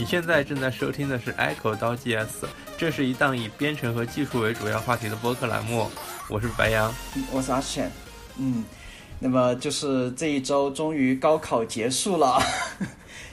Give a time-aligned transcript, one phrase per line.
[0.00, 2.46] 你现在正在收听的是 Echo 刀 GS，
[2.78, 5.90] 这是一档以编程和技术为主要话题的播客栏目。
[6.26, 6.90] 我是白羊，
[7.30, 7.92] 我是阿浅。
[8.38, 8.64] 嗯，
[9.18, 12.42] 那么就是这一周终于高考结束了。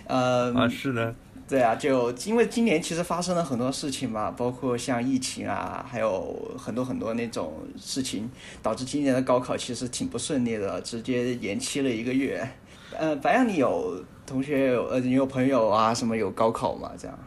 [0.07, 1.15] 呃， 啊，是的，
[1.47, 8.29] 对啊，就因为今年其实发生了很多事情嘛，包括像疫情啊，还有很多很多那种事情，
[8.61, 12.45] 导致今年的高考其实挺不顺利的，直接延期了一个月。
[12.97, 14.03] 呃，白羊，你有？
[14.27, 15.93] 同学有呃，你有朋友啊？
[15.93, 16.91] 什么有高考吗？
[16.97, 17.17] 这样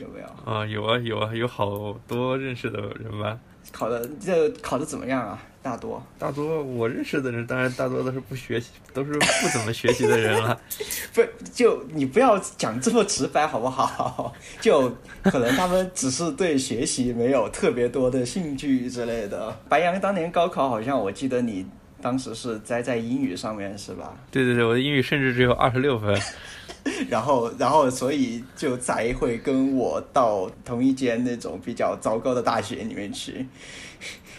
[0.00, 0.26] 有没有？
[0.50, 3.36] 啊，有啊，有啊，有好多认识的人吧。
[3.72, 5.42] 考的这考的怎么样啊？
[5.62, 10.58] 大多大多我认识的人，当然大多都是不学习，都是不怎么学习的人了。
[11.12, 14.32] 不，就你不要讲这么直白好不好？
[14.62, 14.90] 就
[15.24, 19.54] 可能他们只是对学习没有特别多的兴趣之类的。
[19.68, 21.66] 白羊当年高考，好像我记得你。
[22.02, 24.14] 当时是栽在英语上面是吧？
[24.30, 26.18] 对对对，我的英语甚至只有二十六分，
[27.08, 33.46] 然后然后所以就才会跟我到同一间那种比较糟糕的大学里面去。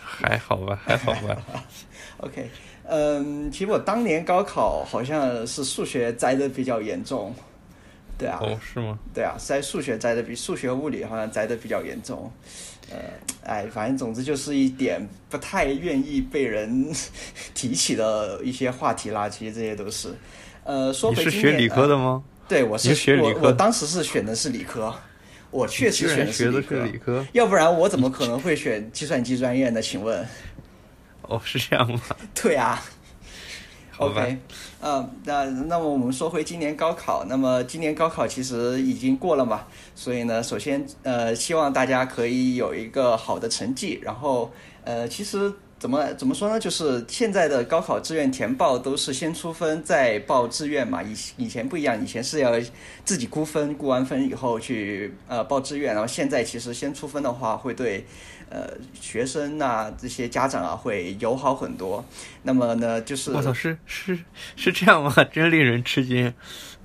[0.04, 1.38] 还好吧，还好吧。
[2.18, 2.48] OK，
[2.84, 7.34] 嗯，其实我当年高考好像是数学栽的比较严重。
[8.18, 8.38] 对啊。
[8.42, 9.00] 哦，是吗？
[9.14, 12.32] 对啊，栽数学栽的比数学物理好像栽的比较严重。
[12.94, 13.00] 呃，
[13.44, 16.94] 哎，反正总之就是一点不太愿意被人
[17.54, 19.30] 提起的一些话题啦。
[19.30, 20.10] 其实这些都是，
[20.64, 22.24] 呃，说是学理科的吗？
[22.48, 23.40] 对，我是学理科。
[23.44, 24.94] 我当时是选的是理科，
[25.50, 27.26] 我确实选的是理科。
[27.34, 29.82] 要不然我怎么可能会选计算机专业呢？
[29.82, 30.28] 请问？
[31.24, 32.02] 哦，是这样吗？
[32.36, 32.84] 对啊。
[34.02, 34.38] OK，
[34.82, 39.62] 嗯，那那么我们说回今年高考，那么今年高考其实已经过了嘛，
[39.94, 44.52] 所以呢，首先呃，希望大家可以有一个好的成绩，然后
[44.84, 52.54] 呃，其实怎么怎么说呢，就是现在的高考志愿填报都是先出分再报志愿嘛，以以前不一样，以前是要
[53.06, 58.04] 自己估分，估完分以后去呃报志愿，然后现在其实先出分的话会对。
[58.52, 62.04] 呃，学生呐，这些家长啊，会友好很多。
[62.44, 64.20] 那么呢，就是我操，是是
[64.58, 65.14] 是这样吗？
[65.32, 66.34] 真令人吃惊。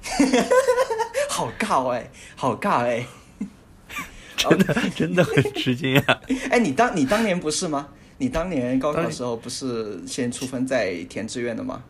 [1.28, 3.04] 好尬哎，好尬哎，
[4.36, 6.20] 真的真的很吃惊啊！
[6.50, 7.88] 哎，你当你当年不是吗？
[8.18, 11.82] 你当年高考的时候不是先出分再填志愿的吗？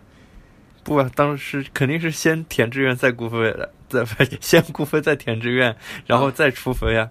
[0.82, 4.04] 不啊，当时肯定是先填志愿再估分的，再
[4.40, 5.76] 先估分再填志愿，
[6.06, 7.02] 然后再出分呀。
[7.02, 7.10] 啊，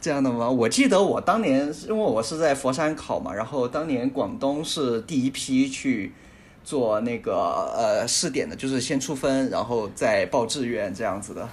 [0.00, 0.48] 这样的吗？
[0.48, 6.12] 我记得我当年，因为我是在佛山考嘛，然后当年广东是第一批去
[6.62, 7.34] 做那个
[7.76, 11.48] 呃试点的，就是先出分，然后再报志愿这样子的。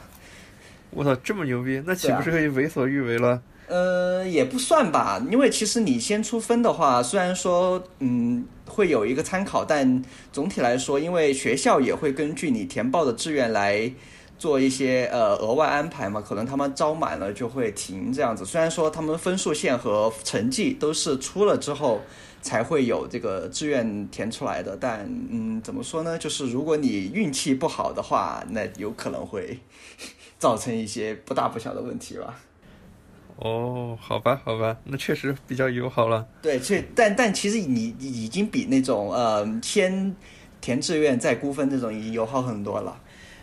[0.91, 3.41] 我操，这么牛逼，那岂不是可以为所欲为了？
[3.67, 13.91] 呃，也不算吧，因为其实你先出分的话，虽然说嗯会有一个参考，但总体来说，因为学校也会根据你填报的志愿来。
[14.41, 18.43] 做一些呃额外安排嘛，可能他们招满了就会停这样子。
[18.43, 22.01] 虽然说他们分数线和成绩都是出了之后
[22.41, 26.17] 才会有这个志愿填出来的，但嗯，怎么说呢？
[26.17, 29.59] 就是如果你运气不好的话，那有可能会
[30.39, 32.39] 造成一些不大不小的问题吧。
[33.35, 36.27] 哦，好吧，好吧，那确实比较友好了。
[36.41, 40.15] 对，这但但其实你已经比那种呃先
[40.59, 42.99] 填志愿再估分这种已经友好很多了。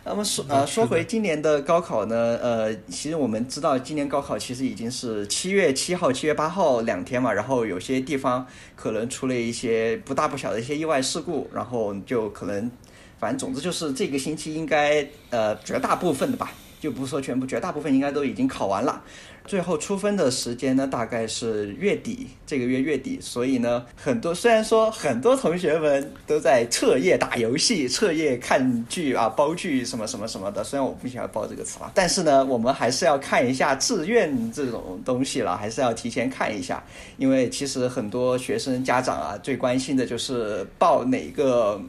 [0.09, 8.43] 那么说呃说回今年的高考呢，呃，其实我们知道今年高考其实已经是七月七号、七月八号两天嘛，然后有些地方
[8.75, 12.71] 可能出了一些不大不小的一些意外事故，然后就可能，
[13.19, 19.03] 反正总之就是这个星期应该呃绝大部分的吧，就不说全部，绝大部分应该都已经考完了。
[19.45, 23.19] 最后出分的时间呢，大概是月底，这个月月底。
[23.21, 30.63] 所以呢，很多虽然说很多同学们都在彻夜打游戏、彻夜看剧啊、煲剧什么什么什么的。
[30.63, 36.83] 虽然我不喜欢“煲”这个词啊，但是呢，我们还是要看一下志愿这种东西了，还是要提前看一下。
[37.17, 41.81] 因为其实很多学生家长啊，最关心的就是报哪个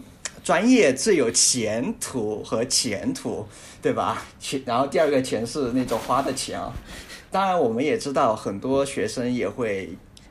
[0.43, 3.47] 专业最有前途和前途，
[3.83, 4.23] 对吧？
[4.41, 6.73] 钱，然后第二个钱是那种花的钱啊。
[7.31, 9.91] 当然，我们也知道很多学生也会，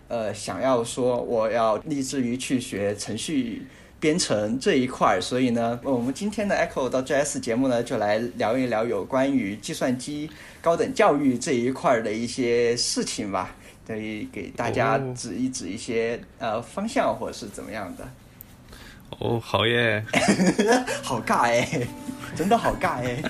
[0.09, 3.65] 呃，想要说我要立志于去学程序
[4.01, 10.29] 编程这一块儿，所以呢，我们今天的 Echo 到 JS 节目呢，就来聊一聊有关于计算机
[10.61, 13.55] 高等教育这一块儿的一些事情吧，
[13.87, 18.05] 可以给大家指一指一些呃方向或者是怎么样的。
[19.19, 20.03] 哦，好耶，
[21.01, 21.87] 好尬哎，
[22.35, 23.23] 真的好尬哎。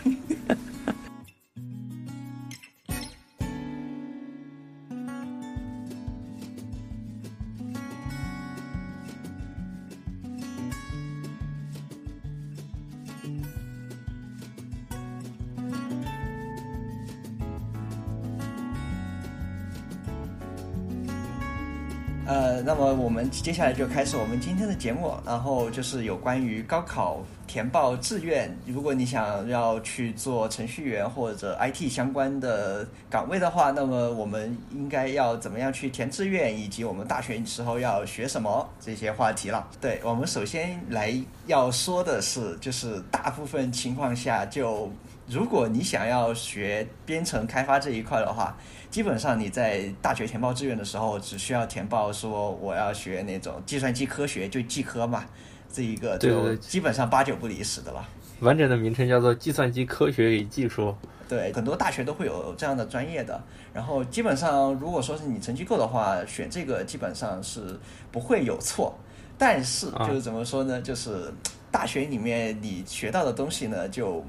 [22.30, 28.56] 呃，那么我们接下来就开始我们今天的节目，然后就是有关于高考填报志愿。
[28.68, 39.68] 如果你想要去做程序员或者 IT 相关的岗位的话，那么我们应该要怎么样去填志愿，以及我们大学时候要学什么这些话题了。
[39.82, 41.12] 对我们首先来
[41.48, 44.88] 要说的是，就是大部分情况下，就
[45.30, 48.58] 如果你想要学编程开发这一块的话。
[48.90, 55.24] 基本上你在大学填报志愿的时候，只需要填报说我要学那种计算机科学，就计科嘛，
[55.72, 58.04] 这一个就基本上八九不离十的了。
[58.40, 60.96] 完整的名称叫做计算机科学与技术。
[61.28, 63.40] 对，很多大学都会有这样的专业的。
[63.72, 67.80] 然后基本上，如果说是你成绩够的话，选这个基本上是
[68.12, 68.98] 不会有错。
[69.38, 70.82] 但是就是怎么说呢？
[70.82, 71.32] 就是
[71.70, 74.26] 大学里面你学到的东西呢，就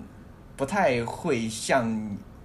[0.60, 1.90] 不太会像。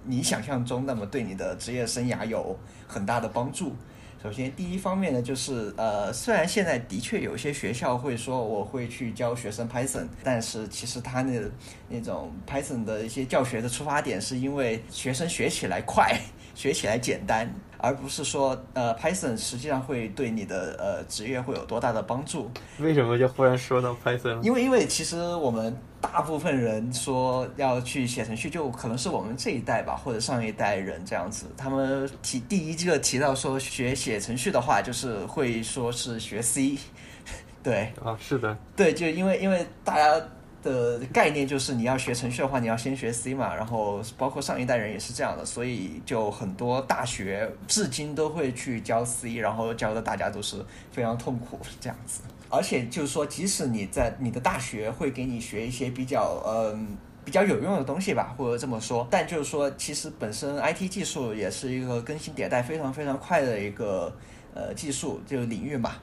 [0.08, 3.74] 你想象中那么对你的职业生涯有很大的帮助。
[4.22, 11.40] 首先，第一方面呢，就是呃，虽然现在的确有些学校会说我会去教学生 Python，但是其实他那
[11.88, 16.16] 那种 Python 的一些教学的出发点是因为学生学起来快，
[16.54, 17.52] 学起来简单。
[17.78, 22.50] 而不是说，呃，Python 实际上会对你的呃职业会有多大的帮助？
[22.78, 24.42] 为什么就忽然说到 Python？
[24.42, 31.46] 因为因为其实我们大部分人说要去写程序，就可能是我们这一代吧，或者上一代人这样子。
[31.56, 36.78] 他们提第一个提到说学写程序的话，就是会说是学 C。
[37.62, 40.20] 对啊，是的，对，就因为因为大家。
[40.66, 50.56] 的概念就是你要学程序的话，你要先学 C 嘛，然后包括上一代人也是这样的，所以就很多大学至今都会去教 C，然后教的大家都是
[50.90, 52.20] 非常痛苦这样子。
[52.50, 64.12] 而且就是说，即使你在你的大学会给你学一些比较嗯比较有用的东西吧，或者这么说，但就是说，其实本身 IT 技术也是一个更新迭代非常非常快的一个
[64.54, 65.96] 呃技术就领域嘛。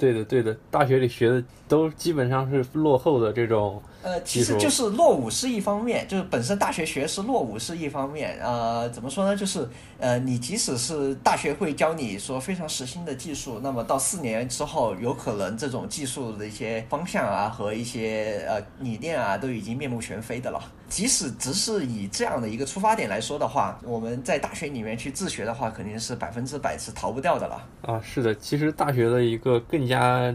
[0.00, 3.80] 对的，对的，大学里学的都基本上是落后的这种。
[4.02, 8.38] 呃，其实就是落伍是一方面，就是本身大学学是落伍是一方面。
[8.40, 9.36] 呃，怎么说呢？
[9.36, 9.68] 就是
[9.98, 20.58] 呃，你即使是大学会教你说非常实心的技术，那么到四年之后，有可能这种技术的一些方向啊和一些呃理念啊都已经面目全非的了。
[20.88, 27.62] 即使只是以这样的一个出发点来说的话，我们在大学里面去自学的话，肯定是百分之百是逃不掉的了。
[27.82, 30.34] 啊，是的，其实大学的一个更加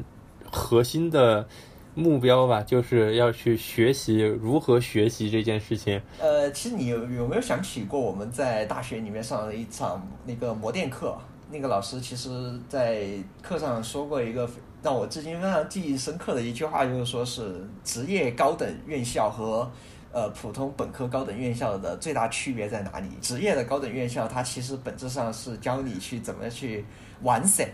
[0.52, 1.48] 核心的。
[1.96, 6.00] 目标吧，就是要去学习如何学习这件事情。
[6.20, 11.18] 呃，其实你有有没有想起过我们在大学里面上的一场那个模电课？
[11.50, 13.08] 那个老师其实在
[13.42, 14.50] 课上说过一个
[14.84, 19.72] 让我至今非常记忆深刻的一句话，就是说是职业高等院校和
[20.12, 23.08] 呃普通本科高等院校的最大区别在哪里？
[23.22, 26.84] 职业的高等院校它其实本质上是教你去怎么去
[27.22, 27.66] 完成，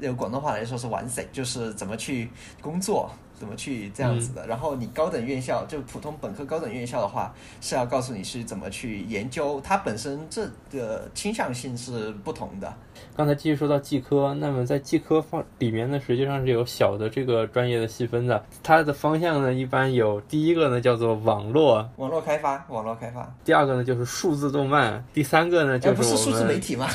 [0.00, 2.28] 用广东话来说是完成，就是怎么去
[2.60, 3.08] 工作。
[3.38, 4.46] 怎么去这样子的？
[4.46, 12.72] 然后你高等院校就普通本科高等院校的话，是要告诉你是怎么去研究，它本身这个倾向性是不同的。
[13.16, 18.44] 刚才继续说到技科，那么在技科方里面呢，实际上是有小的这个专业的细分的。
[18.62, 23.32] 它的方向呢，一般有第一个呢叫做网络网络开发，网络开发。
[23.44, 26.88] 第二个呢就是数字动漫，第三个呢就是不是数字媒体吗？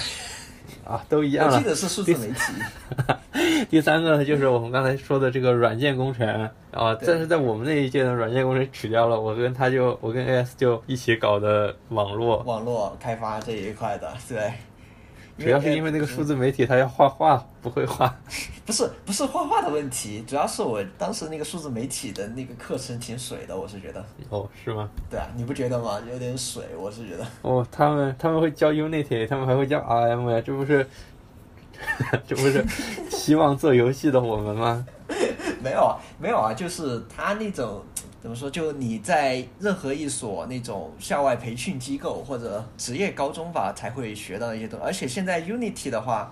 [0.90, 1.48] 啊，都一样。
[1.48, 3.66] 我记得是数字媒体。
[3.70, 6.28] 第三个呢，就是我们刚才说的这个软件工程
[6.72, 14.52] 啊，但是在我们那一届的软件工程取掉了，我跟他就我跟 AS 就一起搞的网络网络开发这一块的，对。
[15.40, 18.14] 主要是因为那个数字媒体他要画画，不会画。
[18.66, 24.06] 不是不是画画的问题，主要是我当时那个数字媒体的那个课程挺水的，我是觉得。
[24.30, 24.90] 哦，是吗？
[25.10, 26.00] 对啊，你不觉得吗？
[26.12, 27.26] 有点水，我是觉得。
[27.42, 30.86] 哦，他们他们会教 Unity，他们还会教 RM 呀，这不是
[32.28, 32.64] 这不是
[33.10, 34.86] 希望做游戏的我们吗？
[35.64, 37.82] 没有啊，没有啊，就是他那种。
[38.22, 38.50] 怎么说？
[38.50, 44.86] 就你在任何一所那种校外培训机构或者职业高中吧，才会学到一些东西。
[44.86, 46.32] 而且现在 Unity 的话，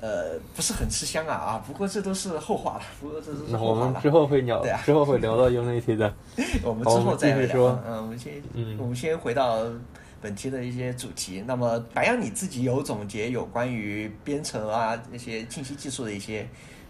[0.00, 1.64] 呃，不是很吃香啊啊！
[1.64, 2.82] 不过这都是后话了。
[3.00, 3.86] 不过这都是后话了。
[3.86, 6.12] 我们之后会聊，之后会聊到 Unity 的。
[6.64, 7.80] 我们之后再继续说。
[7.86, 8.42] 嗯，我们先，
[8.78, 9.64] 我们先回到
[10.20, 11.44] 本期的一些主题。
[11.46, 16.48] 那么，白羊你自己有总结有关于编程啊那些信息技术的一些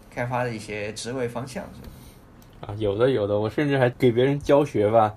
[0.09, 1.63] 开发的一些职位方向？
[2.61, 5.15] 啊，有的有的，我甚至还给别人教学吧，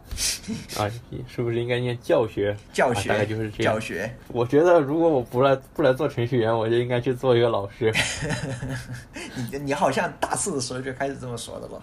[0.79, 0.89] 啊，
[1.27, 2.57] 是不是应该念教学？
[2.73, 3.75] 教学大概就是这样。
[3.75, 7.93] 教学，我觉得如果我不来不来做程序员，我就应该去做一个老师。
[9.51, 11.83] 你你好像大四的时候就开始这么说的吧？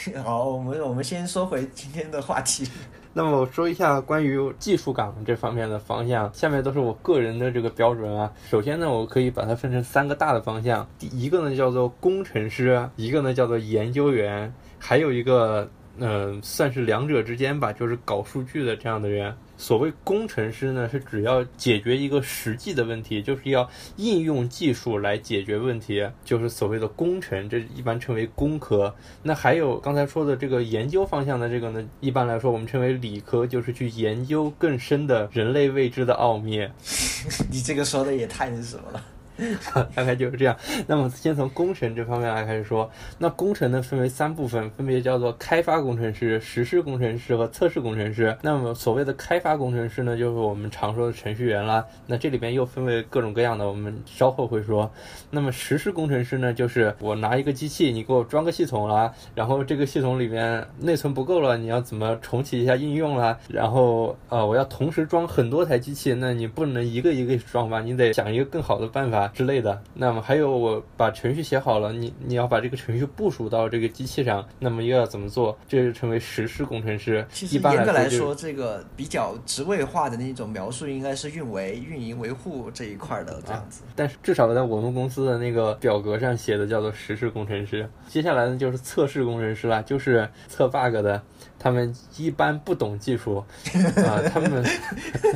[0.24, 2.66] 好，我们我们先说回今天的话题。
[3.12, 8.32] 那么我说一下关于技术岗这方面的方向，下面都是我个人的这个标准啊。
[8.48, 15.68] 首先呢，我可以把它分成三个大的方向，第一个呢叫做工程师，一个呢叫做研究员，还有一个，
[16.02, 19.34] 嗯，算是两者之间吧，就是搞数据的这样的人。
[19.58, 28.94] 所谓工程师呢，是只要解决一个实际的问题，就是要应用技术来解决问题，就是所谓的工程，这一般称为工科。
[29.22, 36.66] 那还有刚才说的这个研究方向的这个呢，一般来说我们称为理科，就是去研究更深的人类未知的奥秘。
[37.52, 39.04] 你这个说的也太那什么了。
[39.94, 40.56] 大概就是这样。
[40.86, 48.36] 那么先从工程这方面来开始说，那工程呢分为三部分，分别叫做开发工程师、实施工程师和测试工程师。
[48.42, 51.84] 那么所谓的开发工程师呢，就是我们常说的程序员啦。
[52.06, 54.90] 那这里边又分为各种各样的，我们稍后会说。
[55.30, 63.38] 那么实施工程师呢，就是我拿一个机器，你给我装个系统啦，然后这个系统里面内存不够了，你要怎么重启一下应用啦？
[63.48, 67.80] 然后呃，我要同时装很多台机器，那你不能一个一个装吧？
[67.80, 69.29] 你得想一个更好的办法。
[69.32, 75.56] 之类的，那么还有我把程序写好了，你你要把这个程序部署到这个机器上，那么又要怎么做？
[75.68, 77.24] 这就成为实施工程师。
[77.32, 83.82] 其实严格来说，这个比较职位化的那种描述，应该是运维、运营、维护这一块的这样子。
[83.96, 87.88] 但是至少在我们公司的那个表格上写的叫做实施工程师。
[88.08, 91.22] 接下来呢，就是测试工程师了，就是测 bug 的。
[91.62, 94.64] 他们一般不懂技术啊，他们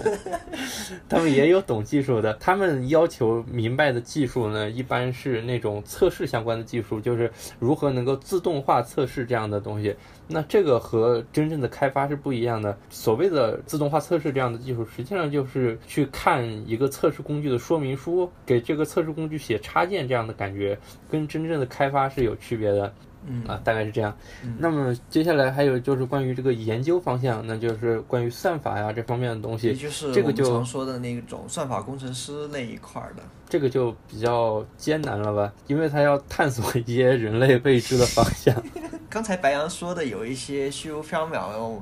[1.07, 2.33] 他们也有懂技术的。
[2.40, 9.95] 他们要求明白的技术呢，一般是那种测试相关的技术，就是如何能够自动化测试这样的东西。
[10.26, 12.75] 那这个和真正的开发是不一样的。
[12.88, 20.78] 所谓的自动化测试这样的技术，实际上就是去看一个测试工具的说明书，给这个测试工具写插件这样的感觉，
[21.11, 22.90] 跟真正的开发是有区别的。
[23.26, 24.16] 嗯啊，大概是这样。
[24.59, 29.69] 那么接下来还有就是关于这个研究方向，那就是关于算法呀这方面的东西。
[29.69, 33.23] 也就是这个就常说的那种算法工程师那一块的。
[33.49, 38.54] 这个就比较艰难了吧，因为他要探索一些人类未知的方向。
[39.09, 41.78] 刚才白羊说的有一些虚无缥缈。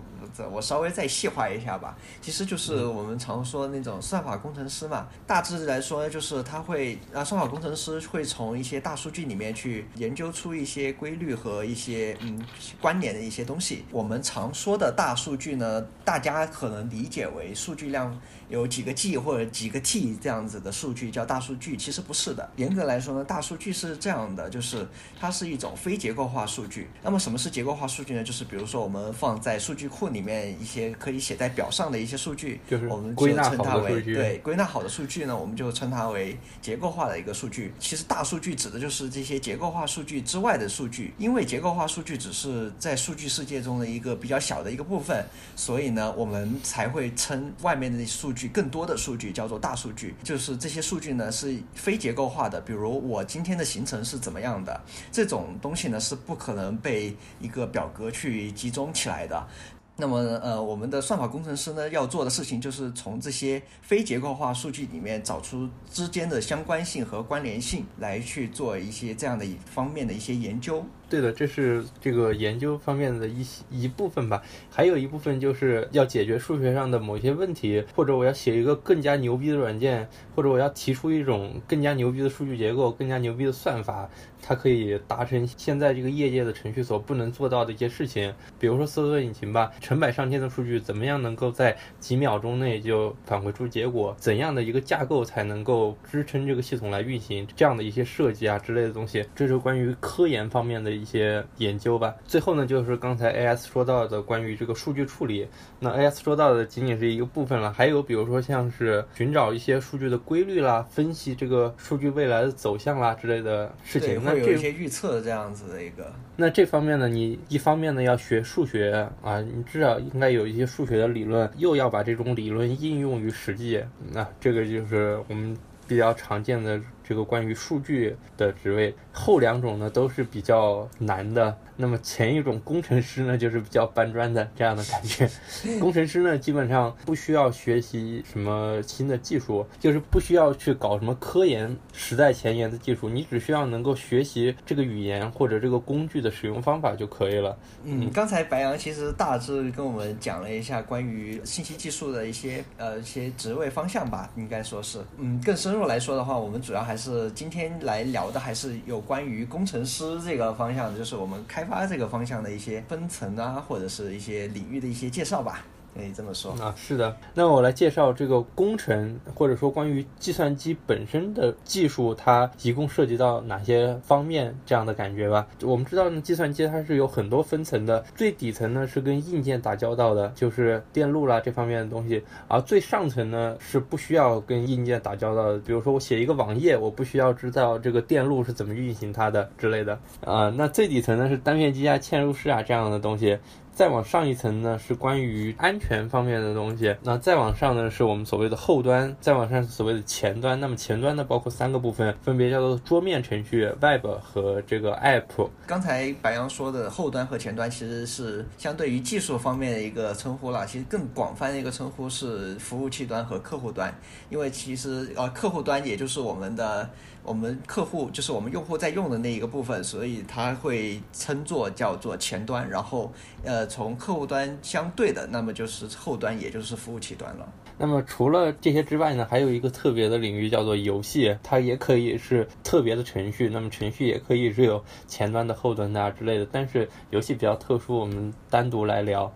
[0.51, 5.07] 我稍微再细化一下吧，其实就是我们常说那种算法工程师嘛。
[5.27, 12.41] 大致来说，就是他会啊，算法工程师会从一些大数据里面去研究出一些规律和一些嗯
[12.81, 13.85] 关联的一些东西。
[13.91, 18.19] 我们常说的大数据呢，大家可能理解为数据量
[18.53, 22.49] 有几个 G 或者几个 T 这样子的数据叫大数据，其实不是的。
[22.57, 24.89] 严格来说呢，大数据是这样的，就是
[25.21, 26.89] 它是一种非结构化数据。
[27.03, 28.25] 那么什么是结构化数据呢？
[28.25, 30.23] 就是比如说我们放在数据库里。
[30.23, 37.75] 面一些可以写在表上的一些数据，就是我们归纳称它为对归纳好的数据呢，我们就称它为结构化的一个数据。
[37.81, 50.15] 其实大数据指的就是这些结构化数据之外的数据，因为结构化数据只是在数据世界中的一个比较小的一个部分，所以呢，我们才会称外面的数据更多的数据叫做大数据。
[50.23, 54.81] 就是这些数据呢是非结构化的，比如我今天的行程是怎么样的，
[55.11, 59.47] 这种东西呢是不可能被一个表格去集中起来的。
[59.95, 70.85] 那么，呃，我们的算法工程师呢，要做的事情就是从这些非结构化数据里面找出之间的相关性和关联性，来去做一些这样的一方面的一些研究。
[71.13, 74.43] 对的，这是这个研究方面的一一部分吧。
[74.71, 84.09] 还有一部分就是要解决数学上的某些问题，或者我要写一个更加牛逼的软件，或者我要提出一种更加牛逼的数据结构、更加牛逼的算法，
[84.41, 88.33] 它可以达成现在这个业界的程序所不能做到的一些事情。
[88.59, 94.17] 比如说搜索引擎吧，成百上千的数据，怎么样能够在几秒钟内就返回出结果？
[94.19, 97.47] 怎样的一个架构才能够支撑这个系统来运行？
[97.55, 101.02] 这样的一些设计啊之类的东西，这是关于科研方面的。
[101.03, 102.15] 一些研究吧。
[102.25, 105.47] 最后呢，就是刚才 AS 说到的关于这个数据处理。
[105.81, 114.23] 那 AS 说到的仅仅是一个部分了，还有比如说像是寻找一些数据的规律啦，分析这个数据未来的走向啦之类的事情。
[114.25, 116.13] 那有一些预测这样子的一个。
[116.37, 123.83] 那这方面呢，你一方面呢要学数学啊，你至少应该有一些数学的理论，又要把这种理论应用于实际。
[124.13, 125.57] 那这个就是我们
[125.93, 126.81] 比较常见的。
[127.05, 131.55] 这个关于数据的职位，后两种呢都是比较难的。
[131.77, 135.29] 那么前一种工程师呢，就是比较搬砖的这样的感觉。
[135.81, 147.57] 工程师呢，基本上不需要学习什么新的技术，就是不需要去搞什么科研、时代前沿的技术，你只需要能够学习这个语言或者这个工具的使用方法就可以了。
[147.85, 155.01] 嗯，刚才白杨其实大致跟我们讲了一下关于信息技术的一些呃一些职位方向吧，应该说是。
[155.17, 161.62] 嗯，更深入来说的话，我们主要还是今天来聊的还是有关于工程师这个方向，就是我们开。
[161.63, 165.65] 开发这个方向的一些分层啊，或者是一些领域的一些介绍吧。
[165.95, 167.15] 可以这么说啊，是的。
[167.35, 175.47] 那我来介绍这个工程，或者说关于计算机本身的技术，它一共涉及到哪些方面这样的感觉吧。
[175.63, 185.59] 我们知道呢，计算机它是有很多分层的，最底层呢是跟硬件打交道的，就是电路啦这方面的东西，而最上层呢是不需要跟硬件打交道的。
[185.59, 190.49] 比如说我写一个网页，我不需要知道这个电路是怎么运行它的之类的啊。
[190.57, 193.39] 那最底层呢是单片机啊、嵌入式啊这样的东西。
[193.75, 196.95] 再往上一层呢，是关于安全方面的东西。
[197.03, 200.61] 那再往上呢，是我们所谓的后端；再往上是所谓的前端。
[200.61, 205.49] 那么前端呢，包括三个部分，分别叫做桌面程序、Web 和这个 App。
[205.67, 210.67] 刚才白杨说的后端和前端，其实是相对于技术方面的一个称呼了。
[210.67, 213.93] 其实更广泛的一个称呼是服务器端和客户端，
[214.29, 216.89] 因为其实呃，客户端也就是我们的。
[217.25, 222.69] 我们客户就是我们用户在用的那一个部分，所以它会称作叫做前端。
[222.69, 223.13] 然后，
[223.45, 227.49] 呃，从客户端相对的，那么就是后端，也就是服务器端了。
[227.79, 233.49] 那么除了这些之外呢，还有一个特别的领域叫做游戏，它也可以是特别的程序。
[233.49, 236.47] 那么程序也可以是有前端的、后端的啊之类的。
[236.51, 239.33] 但是游戏比较特殊，我们单独来聊。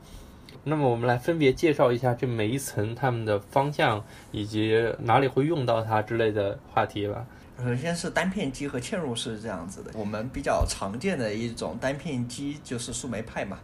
[0.65, 7.25] 那么我们来分别介绍一下这每一层它们的方向以及哪里会用到它之类的话题吧。
[7.65, 13.59] 首先是单片机和嵌入式这样子的，我们比较常见的一种单片机就是树莓派嘛。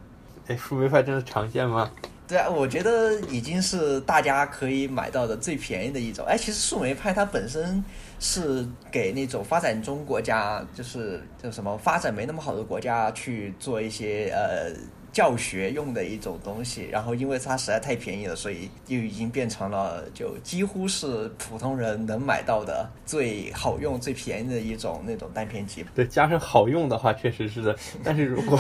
[0.47, 1.91] 哎，树莓派真的常见吗？
[2.27, 6.25] 对啊，我觉得已经是大家可以买到的最便宜的一种。
[6.27, 7.85] 哎，其实树莓派它本身
[8.19, 14.75] 是给那种发展中国家，就是叫什么发展没那么好的国家去做一些呃。
[15.13, 25.85] 教学用的一种东西，然后因为它实在太便宜了，所以就已经变成了就几乎是普通人能买到的最好用、最便宜的一种那种单片机。
[25.95, 27.77] 对，加上好用的话，确实是的。
[28.03, 28.59] 但是如果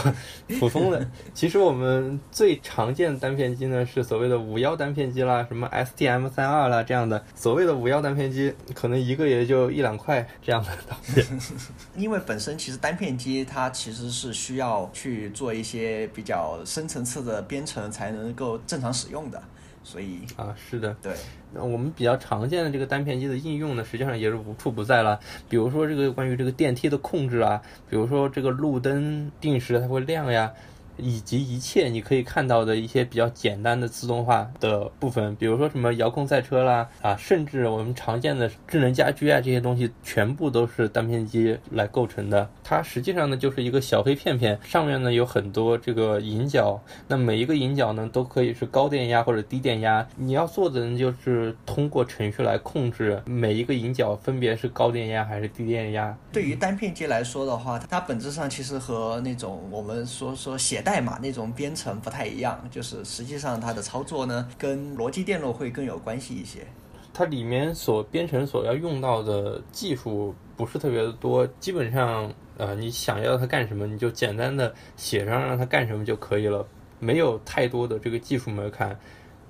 [0.61, 7.25] 普通的，其实我们最常见的单片机呢，是所谓的五幺单片机啦，什么 STM 三二啦这样的。
[7.35, 11.25] 所谓的五幺单片机，可能一个也就一两块这样的东西。
[11.97, 16.42] 因为本身其实单片机它其实是需要去做一些比较。
[16.65, 19.43] 深层次的编程才能够正常使用的，
[19.83, 21.13] 所以啊，是的，对。
[21.53, 25.19] 那我们比较常见的这个单片机的应用呢，实际上也是无处不在了。
[25.49, 30.53] 比如说这个关于这个电梯的控制啊，比如说这个路灯定时它会亮呀。
[30.97, 42.49] 以及一切你可以看到的一些比较简单的自动化的部分，比如说什么遥控赛车啦，啊，甚至我们常见的智能家居啊，这些东西全部都是单片机来构成的。
[42.63, 46.79] 它实际上呢就是一个小黑片片，上面呢有很多这个引脚，
[47.09, 50.07] 那每一个引脚呢都可以是高电压或者低电压。
[50.17, 56.15] 你要做的呢就是通过程序来控制每一个引脚分别是高电压还是低电压。
[56.31, 60.82] 对于单片机来说的话，它本质上其实和那种我们说说写。
[60.83, 66.67] 代码那种编程不太一样，就是实际上它的操作呢，跟逻辑电路会更有关系一些。
[67.15, 76.67] 它里面所编程所要用到的技术不是特别的多，基本上呃，你想要它干什么，你就简单的写上让它干什么就可以了，
[76.99, 78.99] 没有太多的这个技术门槛。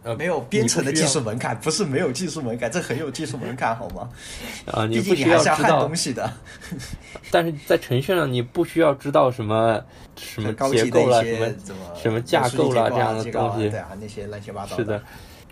[0.02, 4.08] 呃，没有编程的技术门槛，不是没有技术门槛，这很有技术门槛，好吗？
[4.72, 6.32] 啊，你不需要知道东西的。
[7.30, 9.80] 但是在程序上，你不需要知道什么
[10.16, 11.46] 什么结构啦，什么
[12.02, 14.76] 什么架构啦这样的东西，对啊，那些乱七八糟。
[14.76, 15.00] 是的。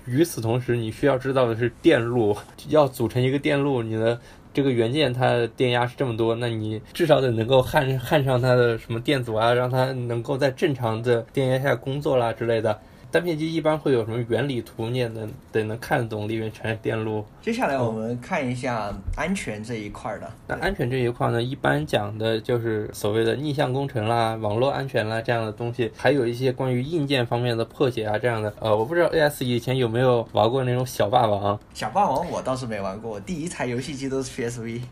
[0.06, 2.36] 与此同时，你需要知道的是电路，
[2.68, 4.18] 要组成一个电路，你的
[4.52, 12.76] 这个元件它的电压是这么多，那你至少得能够焊焊上它的什么电阻啊，让它能够在正常的电压下工作啦之类的。
[13.11, 14.88] 单片机一般会有什么原理图？
[14.88, 17.25] 你也能得能看得懂，里面全是电路。
[17.42, 20.31] 接下来我们看一下安全这一块的。
[20.46, 28.53] 那安全这一块呢，一般讲的就是所谓的逆向工程啦、网络安全啦这样的东西，还有一些关于硬件方面的破解啊这样的。
[28.61, 31.59] 呃，我不知道 AS 以前有没有玩过那种小霸王。
[31.75, 34.83] 小霸王我倒是没玩过，第一台游戏机都是 PSV。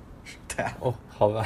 [0.48, 0.76] 对啊。
[0.80, 0.94] 哦。
[1.18, 1.44] 好吧，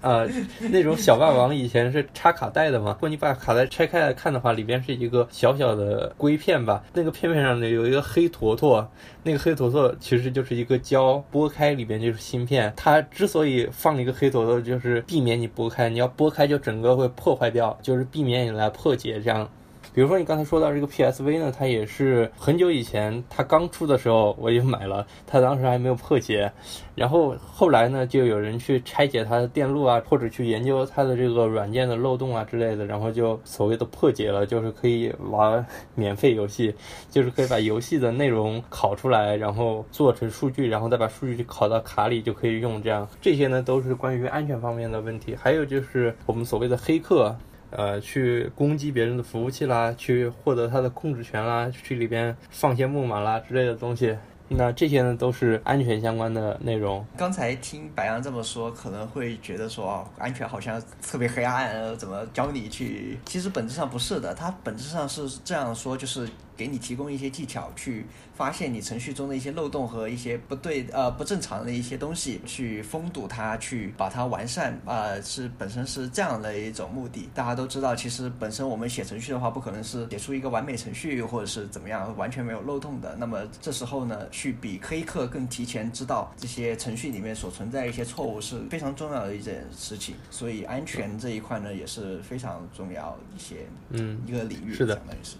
[0.00, 0.24] 啊，
[0.70, 2.92] 那种小霸王以前是插卡带的嘛。
[2.92, 6.84] 如果你把卡带拆开来看的话，里边是一个小小的硅片吧。
[6.94, 8.88] 那个片片上呢有一个黑坨坨，
[9.24, 12.72] 那个黑坨坨其实就是一个胶，剥开里边就是芯片。
[12.76, 19.48] 它之所以放一个黑坨坨，就是避免你剥开，你要剥开就整个会破坏掉，就是避免你来破解这样。
[19.94, 26.50] 比如说你刚才说到这个 PSV 呢，它也是很久以前它刚出的时候我也买了，它当时还没有破解，
[26.94, 36.74] 然后后来呢就有人去拆解它的电路啊，或者去研究它的这个软件的漏洞啊之类的，然后就所谓的破解了，就是可以玩免费游戏，
[37.10, 42.82] 就是可以把游戏的内容拷出来，然后做成数据，然后再把数据拷到卡里就可以用。
[42.82, 47.36] 这样这些呢都是关于安全方面的问题，还有就是我们所谓的黑客。
[47.72, 54.16] 呃去攻击别人的服务器啦，去获得它的控制权啦，去里边放些木马啦之类的东西。
[54.54, 57.02] 那这些呢，都是安全相关的内容。
[57.16, 63.18] 刚才听白羊这么说，可能会觉得说啊，安全好像特别黑暗，怎么教你去？
[63.24, 66.28] 其实本质上不是的，它本质上是这样说，就是
[66.62, 68.06] 给你提供一些技巧去。
[68.34, 77.28] 发现你程序中的一些漏洞和一些不对呃不正常的一些东西，去封堵它，去把它完善啊，是本身是这样的一种目的。
[77.34, 83.14] 大家都知道，其实本身我们写程序的话，不可能是写出一个完美程序或者是怎么样完全没有漏洞的。
[83.16, 90.16] 那么这时候呢，去比黑客更提前知道这些程序里面所存在一些错误是非常重要的一件事情。
[90.30, 95.36] 所以安全这一块呢，也是非常重要一些嗯一个领域，是的，相当于是。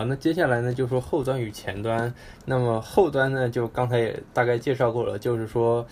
[0.00, 2.10] 好，那接下来呢，就说后端与前端。
[2.46, 5.86] 那么后端呢，就刚才也大概介绍过了，就是说。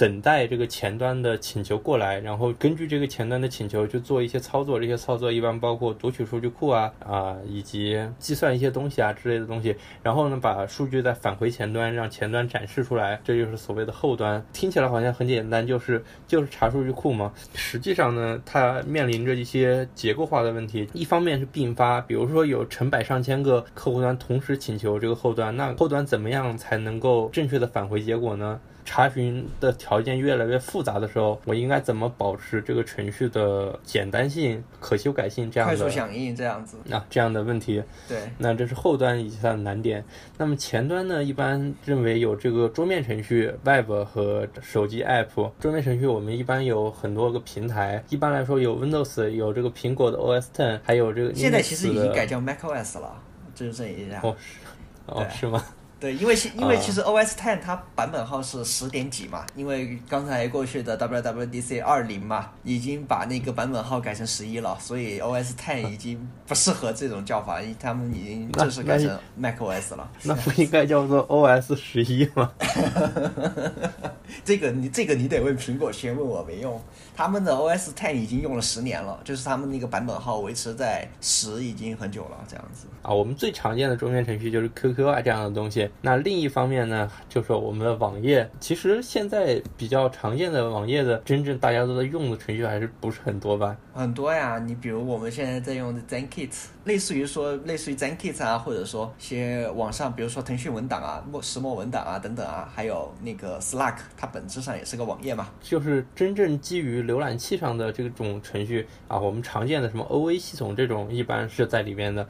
[0.00, 4.80] 等待这个前端的请求过来，然后根据这个前端的请求去做一些操作。
[4.80, 9.76] 这些操作一般包括读取数据库啊啊，以及计算一些东西啊之类的东西。
[10.02, 13.20] 然后呢，把数据再返回前端，让前端展示出来。
[13.22, 14.42] 这就是所谓的后端。
[14.54, 17.30] 听起来好像很简单，就是就是查数据库嘛。
[17.54, 20.88] 实际上呢，它面临着一些结构化的问题。
[20.94, 28.58] 一方面是并发，比如说有成百上千个客户端同时请求这个后端，那后端怎么样才能够正确的返回结果呢？
[28.92, 37.80] 查询的条件越来越复杂的时候，我应该怎么保持这个程序的简单性、可修改性这样的快速响应这样子啊这样的问题？
[38.08, 40.04] 对，那这是后端以及它的难点。
[40.36, 45.52] 那么前端呢，一般认为有这个桌面程序 Web 和手机 App。
[45.60, 53.22] 桌面程序我们一般有很多个平台，一般来说有 Windows，有这个苹果的 OS Ten，还有这个现在其实已经改叫 macOS 了，
[53.54, 54.20] 就是这一下。
[54.24, 54.58] 哦，是
[55.06, 55.64] 哦，是吗？
[56.00, 70.10] 对，因为其因为其实 OS Ten 它版本号是十点几嘛，因为刚才过去的 WWDC 二零嘛，已经把那个版本号改成十一了，所以 OS Ten 已经不适合这种叫法，他们已经正式改成 macOS 了。
[70.24, 72.50] 那不应该叫做 OS 十一吗？
[74.42, 76.80] 这个你这个你得问苹果先问我没用，
[77.16, 82.86] 他们的 OS Ten 已经用了十年了，就是他们那个版本号维持在十已经很久了，这样子。
[83.02, 85.88] 啊，我们最常见的桌面程序就是 QQ 啊这样的东西。
[86.02, 88.48] 那另一方面呢，就是我们的网页。
[88.60, 93.76] 其实现在比较常见的网页的真正大家都在用的程序还是不是很多吧？
[93.92, 96.50] 很多呀，你比如我们现在在用的 ZenKit，
[96.84, 105.48] 类似于说类似于 ZenKit 啊，或者说些网上，比如说腾讯文档啊、墨石墨文档啊等等啊，还有那个 Slack，它本质上也是个网页嘛。
[105.60, 112.26] 就是真正基于浏览器上的这种程序啊，我们常见的什么 OA 系统这种，一般是在里面的。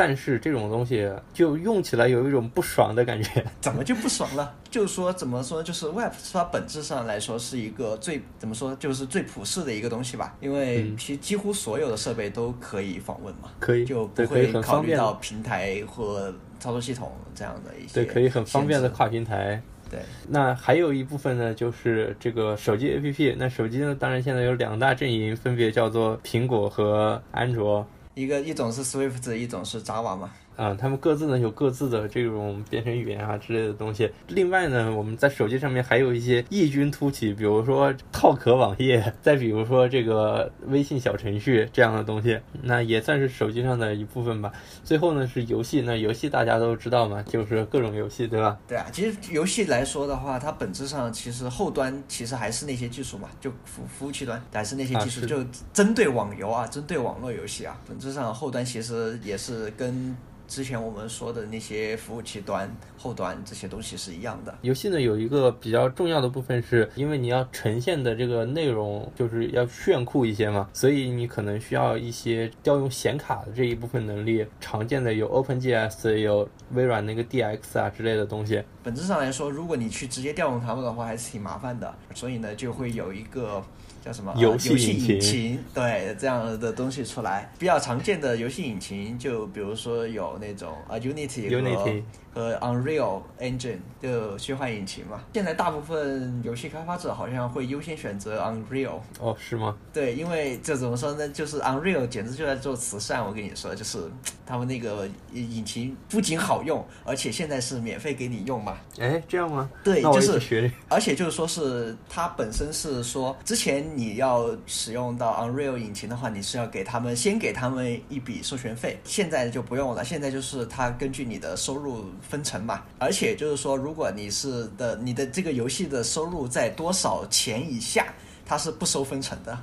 [0.00, 3.44] 但是这种东西就用起来有一种不爽的感觉。
[3.60, 4.54] 怎么就不爽了？
[4.70, 5.60] 就是说怎么说？
[5.60, 8.76] 就是 Web 它本质上来说是一个最怎么说？
[8.76, 10.36] 就是最普适的一个东西吧。
[10.40, 17.94] 因为其实几乎所有的设备都可以访问嘛，可以就不会考虑到平台或操作系统这样的一些。
[17.94, 19.60] 对，可以很方便的跨平台。
[19.90, 20.00] 对。
[20.28, 23.34] 那还有一部分呢，就是这个手机 APP。
[23.38, 27.86] 那手机呢，当然现在有两大阵营，分别叫做苹果和安卓。
[28.14, 30.30] 一个一种是 Swift，一种是 Java 嘛。
[30.58, 34.10] 啊，他们各自呢有各自的这种编程语言啊之类的东西。
[34.26, 44.52] 另外呢，我们在手机上面还有一些异军突起，比如说套壳网页，再比如说这个微信小程序这样的东西，那也算是手机上的一部分吧。
[44.82, 48.58] 最后呢是游戏，那游戏大家都知道嘛，就是各种游戏，对吧？
[48.66, 60.16] 对啊，其实游戏来说的话，它本质上其实后端其实还是那些技术嘛，就服服务器端还是那些技术，就针对网游啊，针对网络游戏啊，本质上后端其实也是跟。
[60.48, 64.58] 之前我们说的那些服务器端、后端这些东西是一样的。
[64.62, 74.44] 游戏呢有一个比较重要的部分，是因为你要呈现的这个内容就是要炫酷一些嘛，所以你可能需要一些调用显卡的这一部分能力。
[74.58, 78.62] 常见的有 OpenGS，有微软那个 DX 啊之类的东西。
[78.82, 81.94] 本质上来说，如果你去直接调用它们的话，还是挺麻烦的。
[82.14, 83.62] 所以呢，就会有一个。
[84.08, 84.32] 叫什么？
[84.38, 84.70] 游戏
[85.06, 85.58] 引擎？
[85.74, 92.02] 对，这样的东西出来，比较常见的游戏引擎，就比如说有那种啊，Unity 和
[92.34, 95.20] Unreal Engine 就虚幻引擎嘛。
[95.34, 99.00] 现在大部分游戏开发者好像会优先选择 Unreal。
[99.18, 99.76] 哦，是吗？
[99.92, 101.28] 对，因为这怎么说呢？
[101.28, 103.24] 就是 Unreal 简直就在做慈善。
[103.24, 103.98] 我跟你说，就是
[104.46, 108.76] 他们那个引擎不仅好用，而且现在是免费给你用嘛。
[108.98, 109.68] 哎，这样吗？
[109.82, 110.38] 对，就是
[110.88, 113.78] 而且就是说是它本身是说之前。
[113.98, 118.98] 你要使用到 Unreal 引擎的话，你是要给他们先给他们一笔授权费。
[119.02, 122.84] 现在就不用了，现在就是它根据你的收入分成嘛。
[122.98, 128.06] 而且就是说，如果你是的，你的这个游戏的收入在多少钱以下，
[128.46, 129.58] 它是不收分成的。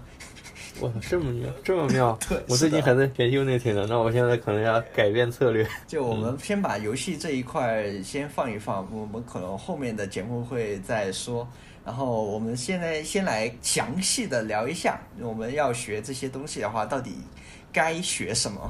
[0.81, 2.19] 哇，这么妙，这么妙！
[2.27, 5.65] 对我最近还在学 Unity 呢，那我现在可能要改变策略。
[5.87, 11.47] 就我们先把游戏这一块先放一放，我们可能后面的节目会再说。
[11.85, 17.19] 然后我们现在先来详细的聊一下，我们要学这些东西的话，到底
[17.71, 18.69] 该学什么？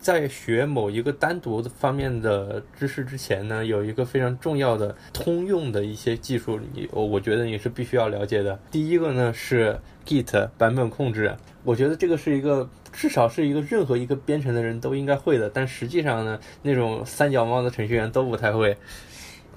[0.00, 8.58] 在学某一个单独的方面的知识之前呢，有一个非常重要的通用的一些技术，你我我觉得你是必须要了解的。
[8.70, 18.76] 第一个呢是 Git 版本控制，我觉得这个是一个至少是一个任何一个编程的人都应该会的，但实际上呢，那种三脚猫的程序员都不太会。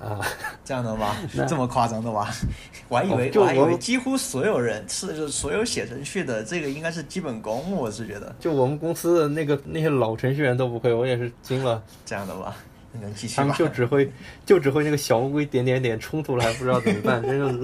[0.02, 0.20] 啊，
[0.66, 1.46] 这样的吗 那？
[1.46, 2.28] 这么夸张的吗？
[2.90, 11.82] 我还以为、我还以为几乎所有人是就是所有写程序的，这个应该是基本功，我是觉得就我们公司的那个那些老程序员都不会，我也是惊了。
[12.06, 12.56] 这样的吧。
[12.94, 13.56] 你能继续他们？
[13.56, 14.12] 就只会
[14.46, 17.60] 就只会那个小乌龟点点点冲突了还不知道怎么办，真是。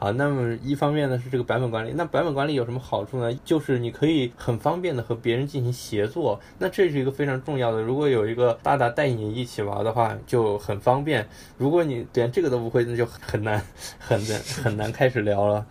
[0.00, 3.36] 好，那么一方面呢是这个版本管理，那版本管理有什么好处呢？
[3.44, 7.82] 就是你可以很方便的和别人进行协作，那这是一个非常重要的。
[7.82, 11.28] 如果有一个大大带你一起玩的话，就很方便。
[11.56, 13.60] 如果你连这个都不会，那就很难
[13.98, 15.66] 很难 很难开始聊了。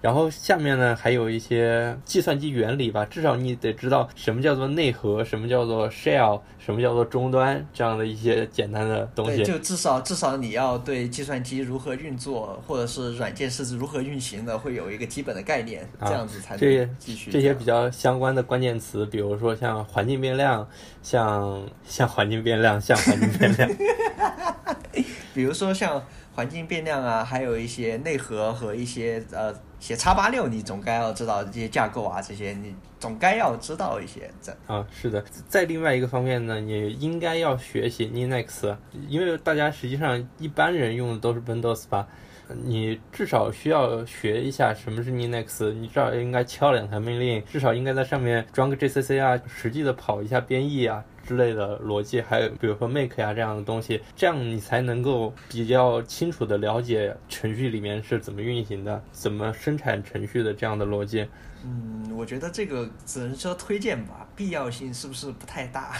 [0.00, 9.44] 然后下面呢还有一些计算机原理吧，至少你得知道什么叫做内核，什么叫做 shell，什么叫做终端这样的一些简单的东对，西。
[9.44, 20.68] 就至少至少你要对计算机如何运作，或者是软件是如何运行的，会有一个基本的概念，啊这样子才这些能继续这些比较相关的关键词，比如说像环境变量，
[21.02, 23.70] 像像环境变量，像环境变量。
[25.34, 34.30] 比如说像环境变量啊，还有一些内核和一些呃，写叉八六，你总该要知道这些架构啊，这些你总该要知道一些。
[34.42, 38.76] 这啊，是的，在另外一个方面呢，你应该要学习 Linux，
[39.08, 42.08] 因为大家实际上一般人用的都是 Windows 吧，
[42.64, 51.04] 你至少需要学一下什么是 Linux，你至少应该敲两台命令，至少应该在上面装个 GCC 啊，实际的跑一下编译啊。
[51.26, 61.28] 之类的逻辑，还有比如说 make 呀、这样的东西，这样你才能够比较清楚的了解程序里面是怎么运行的，怎么生产程序的这样的逻辑。
[61.62, 65.92] 嗯，我觉得这个只能说推荐吧，必要性是不是不太大？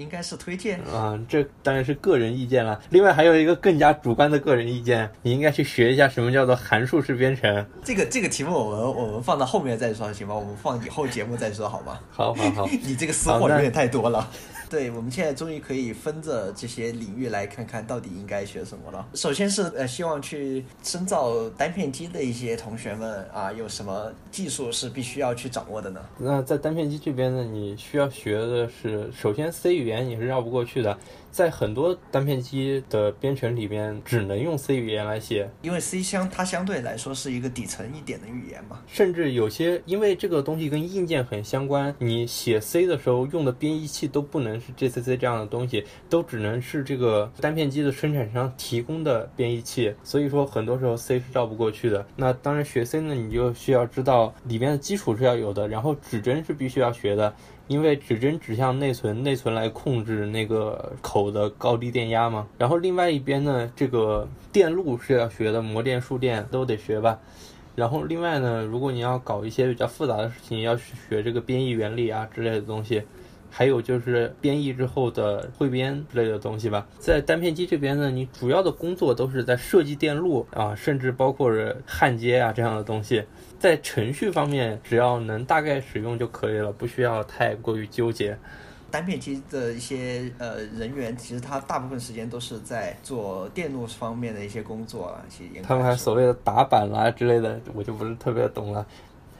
[0.00, 0.80] 应该是推荐。
[0.84, 2.80] 啊、这当然是个人意见了。
[2.88, 7.66] 另外还有一个更加主观的个人意见，你应该去学一下什么叫做函数式编程。
[7.84, 10.34] 这个这个题目我们我们放到后面再说行吗？
[10.34, 12.00] 我们放以后节目再说好吗？
[12.10, 14.26] 好好好， 你这个私货有点太多了。
[14.70, 19.04] 对，我们现在终于可以分着这些领域来看看到底应该学什么了。
[19.14, 26.00] 首先是呃，希望去深造单片机的一些同学们啊，有什么技术是必须要去掌握的呢？
[26.16, 30.96] 那在单片机这边呢，你需要学的是，首先 C 语言你是绕不过去的，
[31.30, 38.80] 在很多单片机的编程里边，只能用 C 语言来写，因为 C 相它相对来说是一个底层一点的语言嘛。
[38.86, 49.94] 甚至有些因为这个东西跟硬件很相关，你写 C 的时候用的编译器都不能是 GCC 这样的东西，都只能是这个单片机的生产商提供的编译器。
[50.02, 52.04] 所以说，很多时候 C 是绕不过去的。
[52.16, 57.32] 那当然学 C 呢，你就需要知道里面的基础是要有的，然后指针是必须要学的。
[57.70, 62.48] 因为指针指向内存，内存来控制那个口的高低电压嘛。
[62.58, 67.20] 然后另外一边呢，这个电路是要学的，模电、数电都得学吧。
[67.76, 73.04] 然后另外呢，如果你要搞一些比较复杂的事情，要去学这个编译原理啊之类的东西，
[73.48, 76.84] 还有就是编译之后的汇编之类的东西吧。
[76.98, 81.52] 在单片机这边呢，你主要的工作都是在设计电路啊，甚至包括
[81.86, 83.22] 焊接啊这样的东西。
[83.60, 88.36] 在程序方面，只要能大概使用就可以了，不需要太过于纠结。
[88.90, 95.22] 单片机的一些呃人员，其实他大部分时间都是在做电路方面的一些工作啊。
[95.28, 98.84] 其实他们还所谓的打板啦之类的，我就不是特别懂了。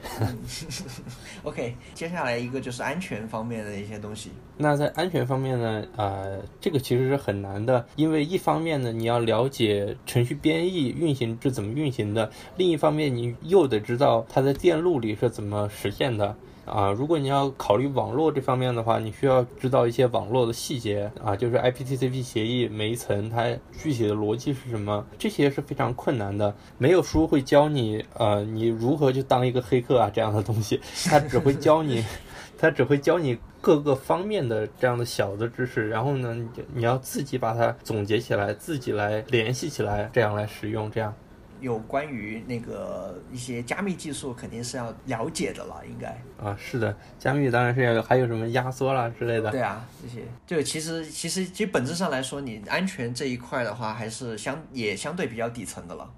[1.43, 4.31] OK，接下来一个就是安全方面的一些东西。
[4.57, 16.35] 那在安全方面呢，呃，这个其实是很难的，因为一方面呢，你要了解程序编译运行是怎么运行的，另一方面你又得知道它在电路里是怎么实现的。
[16.71, 23.45] 啊，如果你要考虑网络这方面的话，你需要知道一些网络的细节啊，就是 IPTCP 协议每一层它
[23.77, 26.55] 具体的逻辑是什么，这些是非常困难的。
[26.77, 32.05] 没有书会教你，呃，你如何去当一个黑客啊这样的东西，它只会教你，
[32.57, 41.13] 它只会教你各个方面的这样的小的知识，然后呢，你你要自己把它总结起来，自己来联系起来，这样来使用，这样。
[41.61, 46.09] 有关于那个一些加密技术，肯定是要了解的了，应该。
[46.43, 49.49] 啊，是的，加密当然是要有，还有什么压缩啦之类的。
[49.51, 56.09] 对啊，这些就其实其实其实本质上来说，你安全这一块的话，还是相也相对比较底层的了。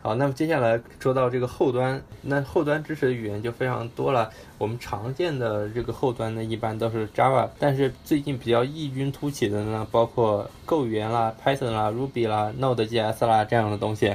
[0.00, 4.30] 好，那么接下来说到这个后端，那后端支持的语言就非常多了。
[4.56, 14.14] 我们常见的这个后端呢，一般都是 Java，但是最近比较异军突起的呢，包括 Go 语言啦、Python 啦、Ruby 啦、Node.js 啦这样的东西，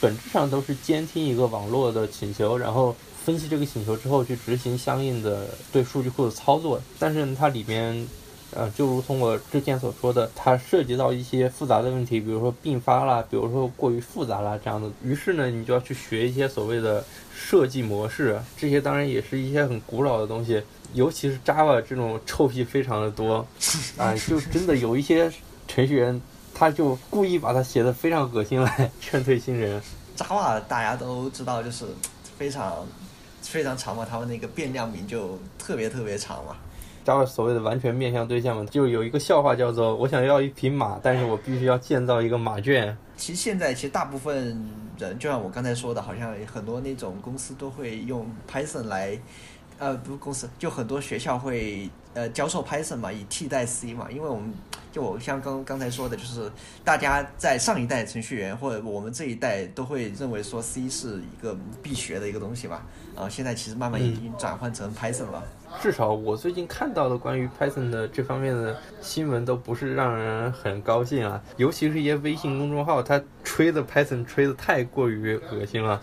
[0.00, 6.80] 本质上都是监听一个网络的请求，然后分析这个请求之后去执行相应的对数据库的操作。
[6.98, 8.06] 但是它里面
[8.52, 14.88] 呃，就如同我之前所说的，它涉及到一些复杂的问题，比如说并发啦，比如说过于复杂啦这样的。
[15.02, 17.04] 于是呢，你就要去学一些所谓的
[17.34, 20.62] 设计模式，这些当然也是一些很古老的东西，
[20.94, 23.46] 尤其是 Java 这种臭屁非常的多，
[23.98, 25.30] 啊，就真的有一些
[25.66, 26.18] 程序员，
[26.58, 29.78] 他就故意把它写的非常恶心来劝退新人。
[30.16, 31.84] Java 大家都知道，就是
[32.38, 32.74] 非常
[33.42, 36.56] 非常长嘛，他们那个变量名就特别特别长嘛。
[37.04, 42.96] Java 所谓的完全面向对象嘛，就有一个笑话叫做“我想要一匹马，但是我必须要建造一个马圈”。
[43.18, 44.66] 其实现在其实大部分
[44.98, 49.18] 人，就像我刚才说的，好像很多那种公司都会用 Python 来，
[49.78, 54.50] 呃，不是公司，就很多学校会呃教授 Python 嘛，以替代 C 嘛，因为我们
[54.90, 56.50] 就我像刚刚才说的，就是
[56.82, 62.82] 大家在上一代程序员或者我们这一代都会认为说 C 是一个必学的一个东西吧，
[63.14, 65.44] 啊，现在其实慢慢已经转换成 Python 了。
[65.82, 76.00] 至少我最近看到的关于 Python 的这方面的新闻都不是让人很高兴啊，尤其是一些微信公众号，它吹的 Python 吹的太过于恶心了，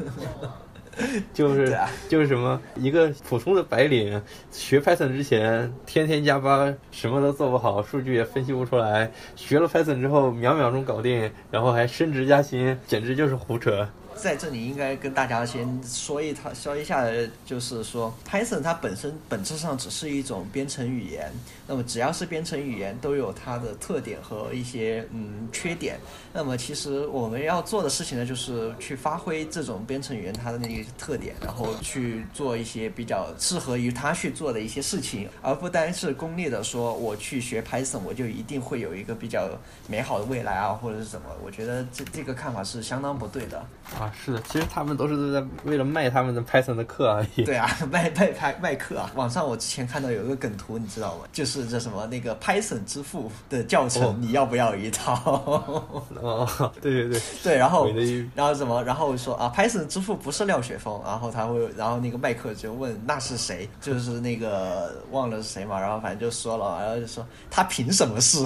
[1.32, 1.78] 就是
[2.08, 13.88] 就是什么一个普通的白领学 Python 之前天天加班，什么都做不好，数据也分析不出来，学了 Python 之后秒秒钟搞定，然后还升职加薪，简直就是胡扯。
[14.14, 17.06] 在这里应该跟大家先说一套说一下，
[17.46, 21.32] 就是说 Python 它本身本质上只是一种编程语言。
[21.72, 25.98] 那么只要是编程语言，都有它的特点和一些嗯缺点。
[26.30, 39.48] 那么其实我们要做的事情呢，就是去发挥这种编程语言它的那个特点，然后去做一些比较适合于它去做的一些事情，而不单是功利的说我去学 Python 我就一定会有一个比较
[39.88, 41.28] 美好的未来啊，或者是怎么？
[41.42, 43.64] 我觉得这这个看法是相当不对的
[43.98, 44.12] 啊。
[44.14, 47.44] 是的，其实他们都是在为了卖他们的 Python 的课而已。
[47.44, 49.10] 对啊，卖卖卖卖课啊！
[49.14, 51.24] 网上我之前看到有一个梗图，你知道吗？
[51.32, 51.61] 就是。
[51.62, 55.14] 是这什么那个 Python 之父的教程，你要不要一套？
[56.20, 57.88] 哦，对对对对，然后
[58.34, 58.82] 然后什么？
[58.84, 63.68] 然后说啊，Python 之父不是廖雪峰，然后他会，然后那个麦克就问那是谁？
[63.80, 68.44] 就是那个忘了是谁嘛，然后反正就说了，然后就说他凭什么是？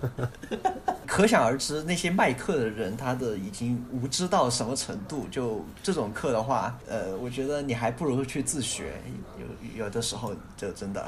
[1.04, 5.26] 可想而知，那些卖课的人他的已经无知到什么程度？
[5.28, 8.92] 就这种课的话，呃，我觉得你还不如去自学，
[9.74, 11.04] 有有的时候就真的。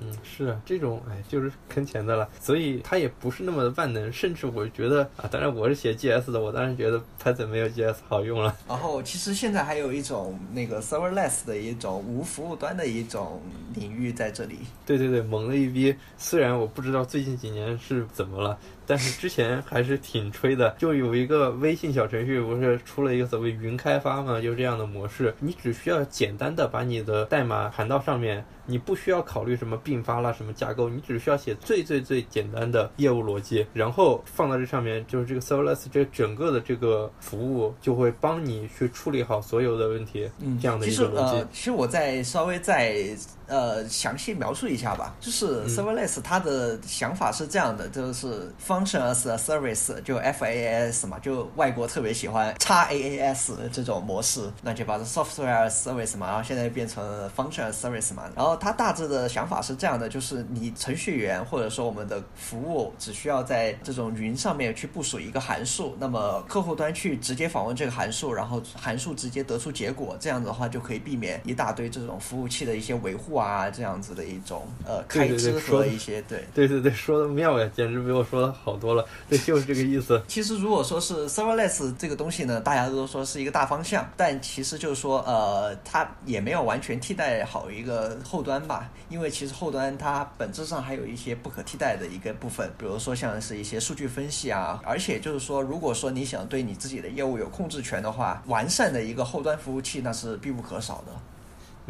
[0.00, 8.56] 嗯，是啊，这种哎就是坑钱的了，所以它也不是那么的万能，甚至我觉得啊，当然我是写 GS 的，我当然觉得 Python 没有 GS 好用了。
[8.68, 13.40] 然后其实现在还有一种那个 serverless 的一种无服务端的一种
[13.74, 14.58] 领域在这里。
[14.86, 15.94] 对对对，猛了一逼。
[16.16, 18.58] 虽然我不知道最近几年是怎么了。
[18.88, 41.46] 但是之前还是挺吹的，就有一个微信小程序，不是出了一个所谓云开发嘛，就这样的模式，你只需要简单的把你的代码盘到上面，你不需要考虑什么并发啦、什么架构，你只需要写最最最简单的业务逻辑，然后放到这上面，就是这个 serverless 这整个的这个服务就会帮你去处理好所有的问题，这样的一个逻辑。
[41.52, 43.14] 其实我再稍微再
[43.48, 48.28] 呃详细描述一下吧，就是 serverless 它的想法是这样的，就是。
[48.68, 58.24] Function as a service 就 FAAS 嘛，就外国特别喜欢 XAAS 这种模式，那就把这 software service 嘛，然后现在变成 function service 嘛。
[58.36, 78.68] 然后它大致的想法是这样的，就是你程序员或者说我们的服务只需要在这种云上面去部署一个函数，那么客户端去直接访问这个函数，然后函数直接得出结果，这样的话就可以避免一大堆这种服务器的一些维护啊，这样子的一种呃开支和一些对对对对，说的妙呀，简直比我说的好。
[78.68, 80.22] 好多了，对， 就是这个意思。
[80.28, 88.90] 其实如果说是 serverless 这个东西呢，大家都说是一个大方向，但其实就是说，呃，它也没有完全替代好一个后端吧。
[89.08, 94.78] 因为其实后端它本质上还有一些不可替代的一个部分，比如说像是一些数据分析啊。
[94.84, 101.12] 而且就是说，如果说你想对你自己的业务有控制权的话，完善的一个后端服务器那是必不可少的。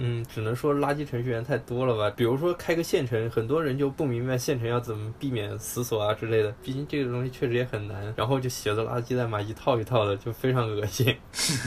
[0.00, 2.08] 嗯，只能说垃圾程序员太多了吧？
[2.16, 6.54] 比如说开个县城，很多人就不明白县城要怎么避免死锁啊之类的。
[6.62, 11.14] 毕竟这个东西确实也很难，然后就写着垃圾代码一套一套的，就非常恶心。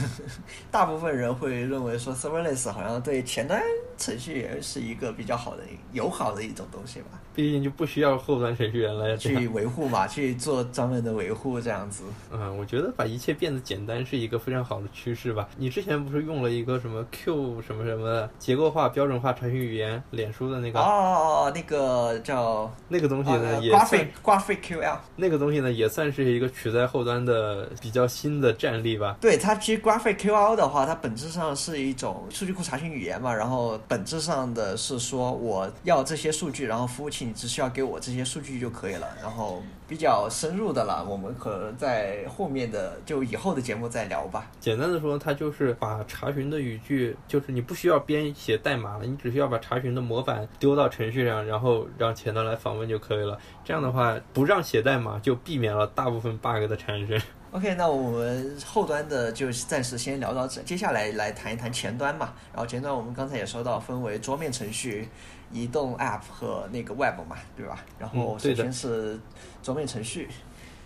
[0.72, 3.62] 大部分人会认为说 serverless 好像对前端
[3.96, 5.62] 程序员是一个比较好的、
[5.92, 7.20] 友好的一种东西吧。
[7.34, 12.04] 毕竟就不需要后端程序员来去维护嘛， 去做专门的维护这样子。
[12.30, 15.48] 嗯，我觉得把一切变得简单是一个非常好的趋势吧。
[15.56, 20.78] 你之前不是用了一个什么 Q 什么什么的结构化标准化程序语言，脸书的那个？
[20.78, 24.98] 哦，那个叫那个东西呢，也算 GraphicQL。
[25.16, 29.16] 那个东西呢，也算是一个取代后端的比较新的战力吧。
[29.22, 33.32] 对它，其实 GraphicQL 的话，它本质上是一种数据库查询语言嘛。
[33.32, 37.98] 然后本质上的是说，我要这些数据，然后服务器你只需要给我。
[38.00, 44.50] 这些数据就可以了，然后比较深入的了，我们可能在后面的就以后的节目再聊吧。
[44.58, 53.38] 简单的说，它就是把查询的语句，就是你不需要编写代码了，你只需要把查询的模板丢到程序上，然后让前端来访问就可以了。
[53.64, 57.20] 这样的话，不让写代码，就避免了大部分 bug 的产生。
[57.52, 62.32] OK，那我们后端的就暂时先聊到这，接下来来谈一谈前端嘛。
[62.50, 65.08] 然后前端我们刚才也说到，分为桌面程序。
[65.54, 67.84] 移动 App 和那个 Web 嘛，对吧？
[67.98, 69.20] 然后首先是
[69.62, 70.26] 桌面程序。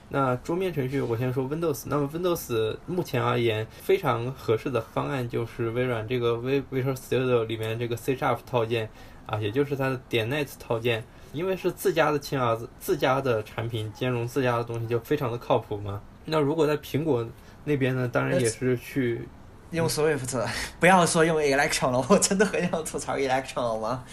[0.08, 1.84] 那桌面程序，我先说 Windows。
[1.86, 8.90] 那么 Windows 目前而言，非常合适的方案就是微软这个 Visual Studio 里面这个 C# 套件
[9.26, 11.04] 啊，也就是它的点 Net 套件。
[11.32, 16.02] 因为是自家的亲儿子，自家的产品兼容自家的东西，就非常的靠谱嘛。
[16.26, 17.26] 那如果在苹果
[17.64, 19.26] 那边呢，当然也是去。
[19.72, 20.48] 用 Swift，
[20.78, 24.04] 不要说用 Electron 了，我真的很想吐槽 Electron 好吗？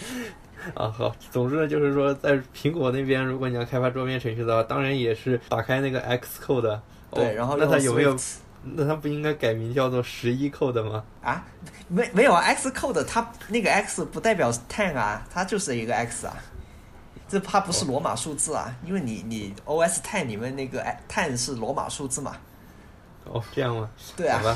[0.73, 6.79] 啊好，总之呢，就是说在苹果那边，如果你要开发桌面程序的话，当然也是打开那个 Xcode。
[7.11, 8.17] 对，然后那它有没有？
[8.63, 11.03] 那它不应该改名叫做十一 Code 吗？
[11.21, 11.45] 啊，
[11.87, 16.33] 没没有 Xcode，它那个 X 不代表 ten 啊，它就是一个 X 啊，
[17.33, 22.37] 这它不是罗马数字啊，因为你你 OS ten 里面那个 ten 是罗马数字嘛。
[23.25, 23.89] 哦，这样吗？
[24.15, 24.37] 对啊。
[24.37, 24.55] 好吧。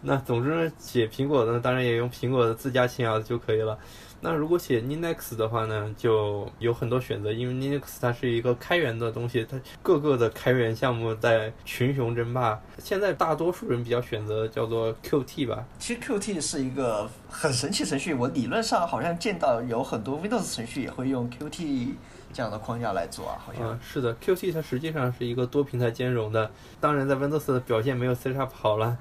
[0.00, 3.78] 那总之写苹果的，当然也用苹果的自家亲儿子就可以了。
[4.20, 12.58] 那如果写 Linux 的话呢，就有很多选择，因为 Linux 它是一个开源的东西，它各个的开源项目在群雄争霸。
[12.78, 15.64] 现在大多数人比较选择叫做 Qt 吧。
[15.78, 21.94] 其实 Qt 是一个很神奇程序，我理论上好像见到有很多 Windows 程序也会用 Qt
[22.36, 23.62] 这样的框架来做啊，好像。
[23.66, 28.98] 嗯，是的，Qt 它实际上是一个多平台兼容的，当然在 Windows 的表现没有 C# 好了。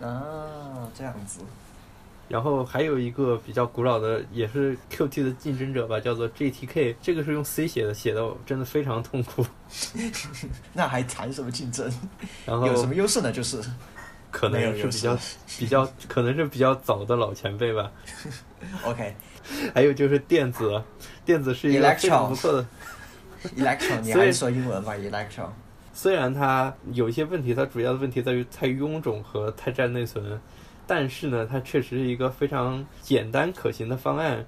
[0.00, 1.40] 啊，这样子。
[2.28, 6.94] 然后还有一个比较古老的，也是 Qt 的竞争者吧，叫做 GTK。
[7.02, 9.44] 这个是用 C 写的，写的真的非常痛苦。
[10.72, 11.92] 那还谈什么竞争？
[12.46, 13.32] 然后有什么优势呢？
[13.32, 13.60] 就是
[14.30, 15.18] 可能是比较
[15.58, 17.90] 比较，可能是比较早的老前辈吧。
[18.86, 19.16] OK。
[19.74, 20.82] 还有就是电子，
[21.24, 22.66] 电子是一个非常不错的。
[23.56, 25.48] Electron， 你还是说英文吧？Electron。
[25.92, 30.40] 虽然它有一些问题，它主要的问题在于太臃肿和太占内存，
[30.86, 34.44] 但是呢，它确实是一个非常简单可行的方案。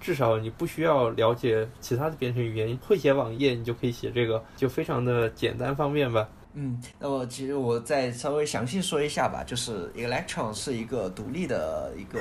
[0.00, 6.28] 至少你不需要了解其他的编程语言，会写网页你就可以写这个，就非常的简单方便吧。
[6.54, 12.18] 嗯，那么其实我再稍微详细说一下吧，就是 Electron 是一个独立的一个。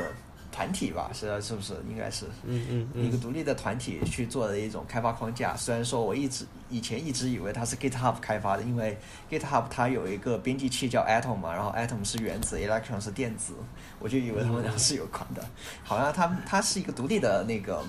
[0.58, 1.76] 团体吧，是是不是？
[1.88, 5.56] 应该是，嗯嗯，一个独立的团体去做的一种开发框架。
[5.56, 8.98] 虽然说我一直以前一直以为它是 GitHub 开发的，因为
[9.30, 13.54] GitHub 它有一个编辑器叫 Atom 嘛，然后 Atom 是原子，Electron 是电子，
[14.00, 15.46] 我就以为他们俩是有关的。
[15.84, 17.84] 好像它它是一个独立的那个。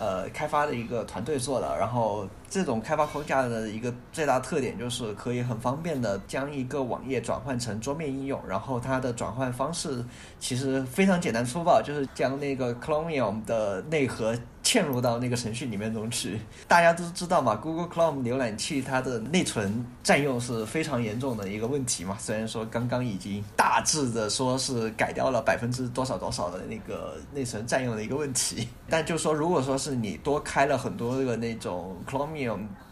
[0.00, 10.04] 呃，开发的一个团队做的，然后这种开发框架的一个最大特点就是可以很方便的将一个网页转换成桌面应用，然后它的转换方式
[10.38, 14.36] 其实非常简单粗暴，就是将那个 Chromium 的内核。
[14.64, 16.38] 嵌入到那个程序里面中去，
[16.68, 22.16] 大家都知道嘛，Google Chrome 浏览器它的内存占用是非常严重的一个问题嘛。
[22.20, 32.41] 虽然说刚刚已经大致的说是改掉了百分之多少多少的那个内存占用的一个问题，但就说如果说是你多开了很多个那种 Chromium。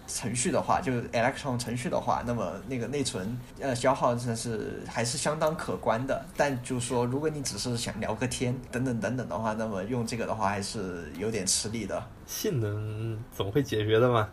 [0.06, 6.24] 程序的话，就 Electron 程序的话，那么那个内存呃消耗真是还是相当可观的。
[6.36, 12.04] 但就是说如果你只是想聊个天等等等等的话，那么用这个的话还是有点吃力的。
[12.26, 14.28] 性能总会解决的嘛。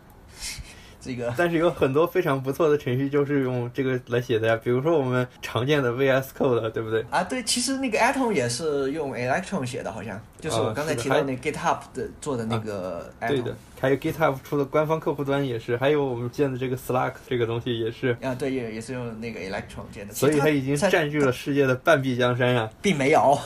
[1.08, 7.02] 这个，但是有很多非常不错的程序就是用这个来写的呀，比如说我们常见的 VS Code，对不对？
[7.10, 13.10] 啊，对，其实那个 Atom 也是用 Electron 写的，好像就是我刚才提到那 GitHub 的做的那个。
[13.26, 18.14] 对的，还有 GitHub 出的官方客户端也是，还有我们建的这个 Slack 这个东西也是。
[18.20, 20.12] 啊，对，也也是用那个 Electron 建的。
[20.12, 22.68] 所以它已经占据了世界的半壁江山呀。
[22.82, 23.38] 并没有，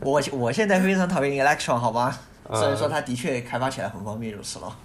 [0.00, 2.16] 我我现在非常讨厌 Electron，好吗？
[2.48, 4.76] 虽然说它的确开发起来很方便，就是了。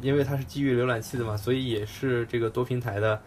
[0.00, 3.20] 因为它是基于浏览器的嘛，所以也是这个多平台的。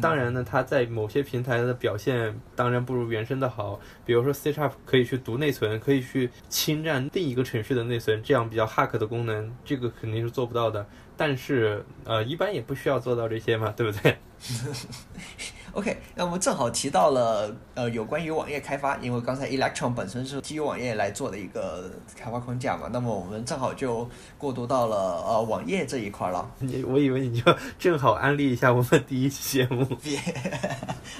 [0.00, 3.80] 当然呢，它在某些平台的表现当然不如原生的好。
[4.04, 4.52] 比如说 C#
[4.84, 10.86] 可以去读内存，可以去侵占另一个程序的内存，这样比较 hack 的功能，这个肯定是做不到的。
[11.16, 14.16] 但是呃，一般也不需要做到这些嘛，对不对
[15.76, 24.08] ？OK，那我们正好提到了呃有关于网页开发，因为刚才 Electron 本身是基于网页来做的一个开发框架嘛，那么我们正好就
[24.38, 26.50] 过渡到了呃网页这一块了。
[26.60, 29.84] 你 我以为你就正好安利一下我们第一期节目。
[30.02, 30.18] 别，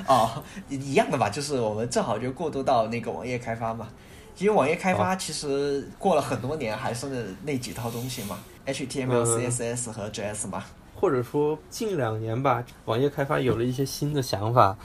[0.08, 3.86] 哦，一样的吧，就是我们正好就过渡到那个网页开发嘛。
[4.34, 10.64] 其实网页开发其实过了很多年还是那几套东西嘛，HTML、CSS 和 JS 嘛。
[10.98, 14.76] 或者说近两年吧，网页开发有了一些新的想法，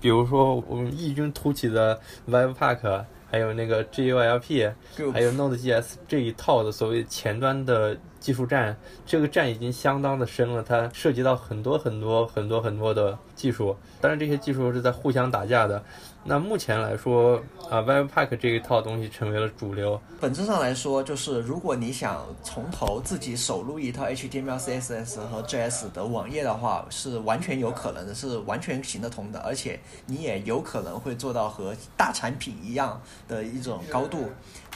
[0.00, 1.98] 比如说我们异军突起的
[2.28, 4.72] Webpack，还有那个 GULP，
[5.12, 15.82] 还有 Node.js 这一套的所谓前端的技术栈，这个栈已经相当的深了，它涉及到很多很多很多很多的技术，当然这些技术是在互相打架的。
[16.30, 20.00] 那目前来说，啊，Webpack 这一套东西成为了主流。
[20.20, 34.30] 本质上来说，就是如果你想从头自己手录一套 HTML、CSS 和 JS 的网页的话，是完全有可能的，是完全行得通的，而且你也有可能会做到和大产品一样的一种高度。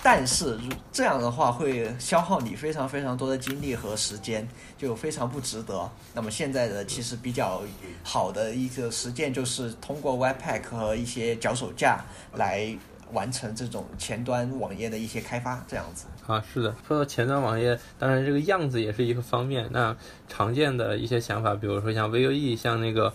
[0.07, 0.59] 但是
[0.92, 4.46] 这样的话会消耗你非常非常多的精力和时间，
[4.76, 5.90] 就非常不值得。
[6.12, 7.62] 那么现在的其实比较
[8.02, 12.76] 好的一个实践就是通过 Webpack 和一些脚手架来
[13.12, 16.05] 完成这种前端网页的一些开发，这样子。
[16.26, 16.76] 啊，是的。
[16.86, 19.66] 说到前端网页，当然这个样子也是一个方面。
[19.72, 19.96] 那
[20.28, 23.11] 常见的一些想法，比如说像 Vue，像那个，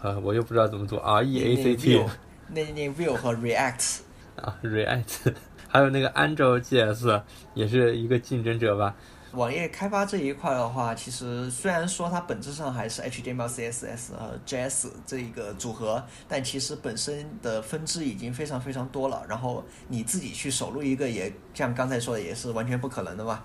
[0.00, 2.02] 呃，我又不知道怎么做，R E A C T。
[2.48, 3.98] 那那 Vue 和 React。
[4.36, 5.34] 啊，React。
[5.72, 7.22] 还有那个 Angular.js
[7.54, 8.94] 也是一个竞争者吧。
[9.32, 19.24] 网页开发这一块的话，其实虽然说它本质上还是 HTML、CSS 和 JS 这一个组合，但其实本身的分支已经非常非常多了。
[19.26, 23.42] 然后你自己去手录一个，也像刚才说的，也是完全不可能的嘛。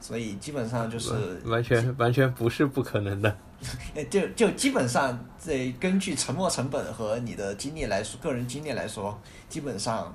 [0.00, 3.36] 所以基本上就是完全完全不是不可能的。
[4.10, 9.16] 就就基本上这根据沉没成本和你的经历来说，个人经历来说，
[9.48, 10.12] 基本上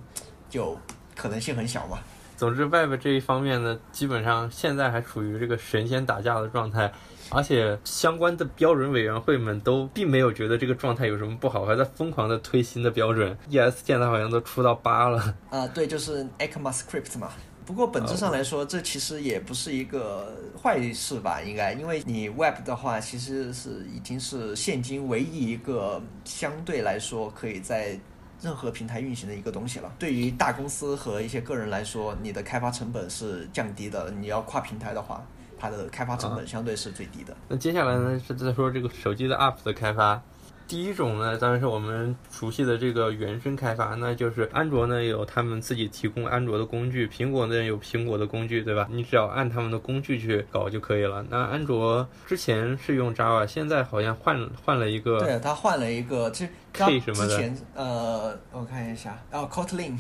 [0.50, 0.78] 就。
[1.16, 2.00] 可能性很小嘛。
[2.36, 6.92] 总之，Web 这一方面呢，基本上现在还处于这个神仙打架的状态，
[7.30, 13.38] 而且相关的标准委员会们都并没有觉得这个状态有什么不好，还在疯狂的推新的标准。
[13.50, 15.36] ES 现在好像都出到八了。
[15.52, 17.30] 啊，对，就是 ECMAScript 嘛。
[17.66, 21.40] 不过本质上来说，这其实也不是一个坏事吧？
[21.42, 27.98] 应该，因为你 Web 的话，其实是已经是现今唯一一个相对来说可以在。
[28.44, 29.90] 任何平台运行的一个东西了。
[29.98, 34.12] 对于大公司和一些个人来说，你的开发成本是降低的。
[34.12, 35.26] 你要跨平台的话，
[35.58, 37.34] 它的开发成本相对是最低的。
[37.48, 40.22] 那接下来呢，是在说这个手机的 App 的开发。
[40.68, 48.88] 第一种呢，当然是我们熟悉的这个原生开发，那就是安卓呢有他们自己提供安卓的工具，苹果呢有苹果的工具，对吧？
[48.90, 51.24] 你只要按他们的工具去搞就可以了。
[51.30, 59.98] 那安卓之前是用 Java，现在好像换换了一个，对，它换了一个，这 K 什么的，呃，我看一下，然后，Kotlin，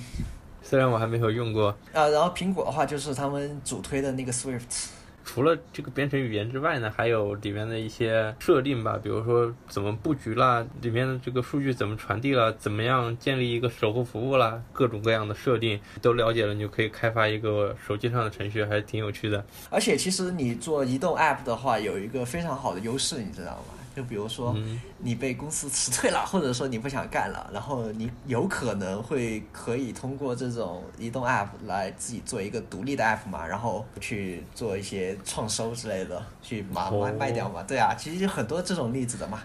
[0.61, 4.87] 虽然我还没有用过，啊，然后苹果的话就是他们主推的那个 Swift。
[5.23, 19.43] 除了这个编程语言之外呢，还有里面的一些设定吧，比如说怎么布局啦，里面的这个数据怎么传递了，怎么样建立一个售后服务啦，各种各样的设定都了解了，你就可以开发一个手机上的程序，还是挺有趣的。
[19.69, 23.82] 而且其实你做移动 App 的话，有一个非常好的优势，你知道吗？
[23.95, 24.55] 就比如说，
[24.99, 37.61] 你被公司辞退了，或者说你不想干了，然后你有可能会可以通过这种移动 App 来自己做一个独立的 App 嘛，然后去做一些创收之类的，去把卖卖掉嘛。
[37.63, 39.41] 对啊，其实很多这种例子的嘛。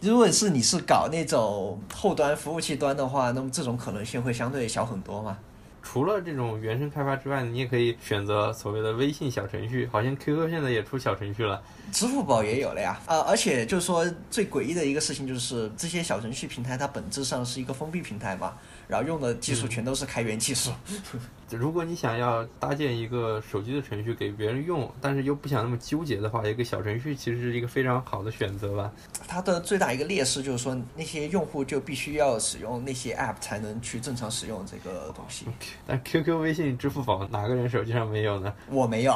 [0.00, 5.38] 如果是你是搞那种后端服务器端的话，那么这种可能性会相对小很多嘛。
[5.82, 13.00] 除了这种原生开发之外，你也可以选择所谓的微信小程序，好像 QQ 现在也出小程序了，支付宝也有了呀。
[13.06, 18.54] 呃，而且就是说最诡异的一个事情就是，这些小程序平台它本质上是一个封闭平台嘛。
[18.92, 20.70] 然后用的技术全都是开源技术。
[21.48, 28.92] 如果你想要搭建一个手机的程序给别人用，但是又不想那么纠结的话，一个小程序其实是一个非常好的选择吧。
[29.26, 35.46] 它的最大一个劣势就是说，那些用户就必须要使用那些 App 才能去正常使用这个东西。
[35.86, 38.52] 但 QQ、微信、支付宝哪个人手机上没有呢？
[38.68, 39.14] 我没有，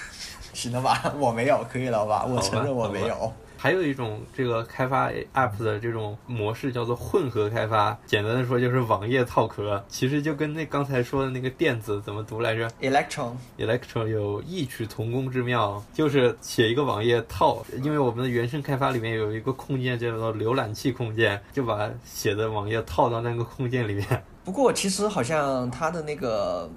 [0.52, 1.14] 行了吧？
[1.18, 2.26] 我没有，可以了吧？
[2.26, 3.32] 我承认我没有。
[3.64, 24.06] 还有一种这个开发 App 的这种模式叫做混合开发，简单的说就是网页套壳，其实就跟那刚才说的那个电子怎么读来着？Electron Electron 有异曲同工之妙，就是写一个网页套，因为我们的原生开发里面有一个空间叫做浏览器空间，就把写的网页套到那个空间里面。
[24.44, 26.70] 不过其实好像它的那个。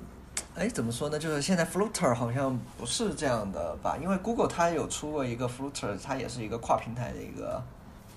[0.58, 1.20] 哎，怎么说呢？
[1.20, 3.95] 就是现在 Flutter 好像不是这样的吧？
[4.01, 7.62] 因为 Google 它有出过一个 Flutter，它也是一个跨平台的一个，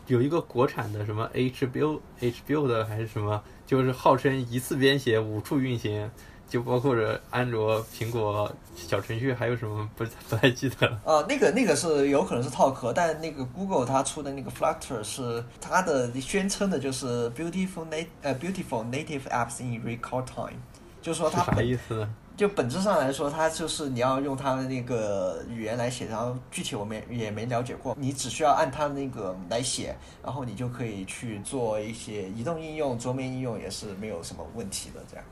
[0.07, 6.11] 有一个国产的什么 HBO HBO 的还是什么，就是号称一次编写五处运行，
[6.49, 10.99] 就包括着安卓、苹果小程序，还有什么不不太记得了。
[11.05, 20.59] 啊，那个那个是有可能是套壳，但那个 Google 它出的那个 Flutter 是它的宣称的就是 Beautiful Nat 呃 Beautiful Native Apps in Record Time，
[21.03, 22.14] 就是说它啥意思呢？
[22.41, 27.95] 就本质上来说，它就是你要用它的那个语言来写，然后具体我们也没了解过。
[28.01, 35.03] 你只需要按它那个来写，然后你就可以去做一些移动应用、桌面应用，也是没有什么问题的。
[35.07, 35.24] 这样。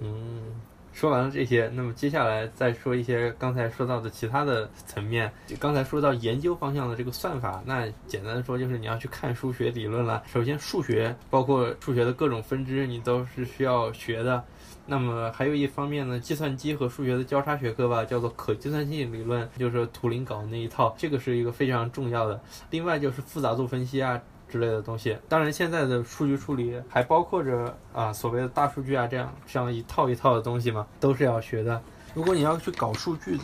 [0.00, 0.60] 嗯，
[0.92, 5.32] 说完了这些，那么接下来再说一些刚才说到的其他的层面。
[5.46, 10.22] 就刚才说到研究方向的这个算法，那简单的说就是你要去看数学理论了。
[10.30, 14.44] 首先，数学包括数学的各种分支，你都是需要学的。
[14.86, 22.40] 那么还有一方面呢，计算机和数学的交叉学科吧，叫做可计算性理论，就是图灵搞的那一套，这个是一个非常重要的。
[22.70, 25.16] 另外就是复杂度分析啊之类的东西。
[25.28, 31.82] 当然，现在的数据处理还包括着啊所谓的大数据啊这样这样一套一套的东西嘛，都是要学的。
[32.16, 33.38] 如果你要去搞数据，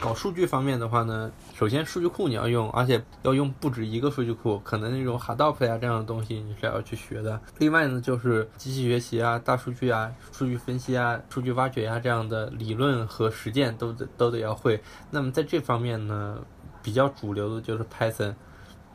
[0.00, 7.40] 搞数据方面的话呢，首先数据库你要用，而且要用不止一个数据库，可能那种 Hadoop 呀这样的东西你是要去学的。
[7.58, 14.82] 另外呢，就是机器学习啊、大数据啊、数据分析啊、数据挖掘呀这样的理论和实践都得都得要会。
[15.08, 16.36] 那么在这方面呢，
[16.82, 18.34] 比较主流的就是 Python，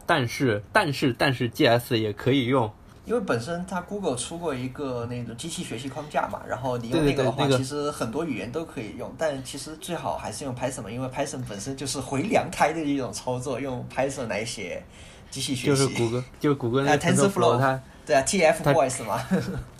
[0.05, 2.69] 但是但是但是 GS 也可以用。
[3.05, 14.83] 因为本身它 Google 出过一个那种机器学习框架嘛，然后你用那个的话，其实很多语言都可以用，但其实最好还是用 Python 嘛，因为 Python 本身就是回凉胎的一种操作，用 Python 来写
[15.29, 15.67] 机器学习。
[15.67, 19.21] 就是谷歌， 就谷歌那 TensorFlow 它对啊，TF-Boys 嘛。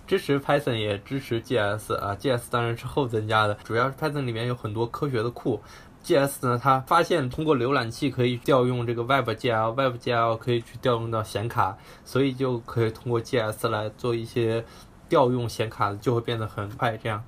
[0.07, 5.61] 支持 Python 也支持 GS 啊，GS 当然是后增加的，主要是 Python 里面有很多科学的库。
[6.03, 6.59] G.S 呢？
[6.61, 14.65] 它发现通过浏览器可以调用这个 WebGL，WebGL 可以去调用到显卡，所以就可以通过 G.S 来做一些
[15.07, 16.97] 调用显卡，就会变得很快。
[16.97, 17.23] 这样，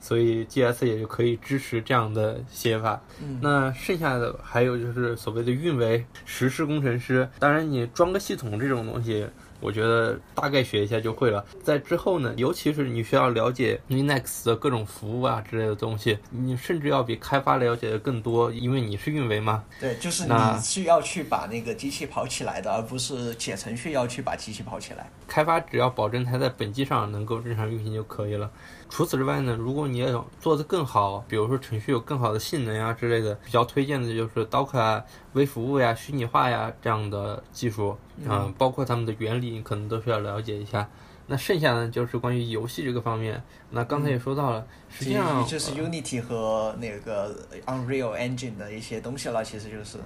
[0.00, 3.00] 所以 G.S 也就可以支持这样的写法。
[3.40, 9.28] 那剩下的还有就是所谓的运维实施工程师，当然你装个系统这种东西。
[9.60, 11.44] 我觉得大概学一下就会了。
[11.62, 19.62] 在之后呢，尤其是你需要了解 Linux 的各种服务啊之类的东西，你甚至要比开发了解的更多，因为你是运维嘛。
[19.78, 25.10] 对，就是你需要去把那个机器跑起来的，而不是写程序要去把机器跑起来。
[25.28, 28.50] 开发只要保证它在本机上能够正常运行就可以了。
[28.90, 37.96] 除此之外呢，如果你要做得更好，比如说程序有更好的性能啊之类的，比较推荐的就是 Docker 啊、微服务呀、虚拟化呀这样的技术，
[38.28, 40.86] 嗯，包括他们的原理，你可能都需要了解一下。
[41.28, 43.40] 那剩下呢，就是关于游戏这个方面。
[43.70, 47.32] 那刚才也说到了，实际上就是 Unity 和那个
[47.66, 49.98] Unreal Engine 的一些东西了，其实就是。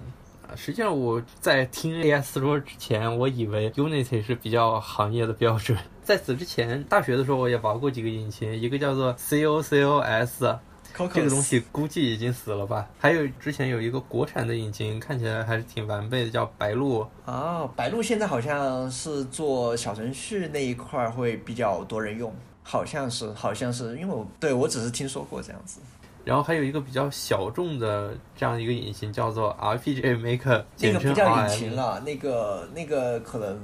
[0.54, 5.78] 实际上我在听 AS 说之前，我以为 Unity 是比较行业的标准。
[6.04, 10.58] 在此之前，大学的时候我也玩过几个引擎，一个叫做 COCOS，
[10.94, 12.86] 这个东西估计已经死了吧。
[12.98, 17.06] 还有之前有一个国产的引擎，看起来还是挺完备的，叫白鹿。
[17.24, 22.30] 哦，白鹿现在好像是做小程序那一块会比较多人用，
[22.62, 25.80] 好像是，好像是，因为我对我只是听说过这样子。
[26.22, 33.58] 然后还有一个比较小众的这样一个引擎，叫做 RPG Maker，那个不叫引擎了，那个那个可能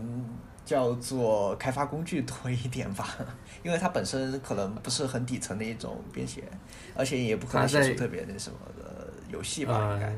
[0.64, 3.16] 叫做开发工具多一点吧，
[3.62, 6.44] 因为它本身可能不是很底层的一种编写，
[6.94, 9.92] 而且也不可能写出特别那什么的游戏吧。
[9.94, 10.14] 应该。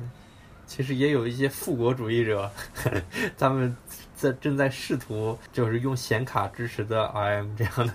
[0.66, 2.51] 其实也有一些复国主义者，
[3.36, 3.76] 他们
[4.14, 7.93] 在正在试图就是用显卡支持的 RM 这样的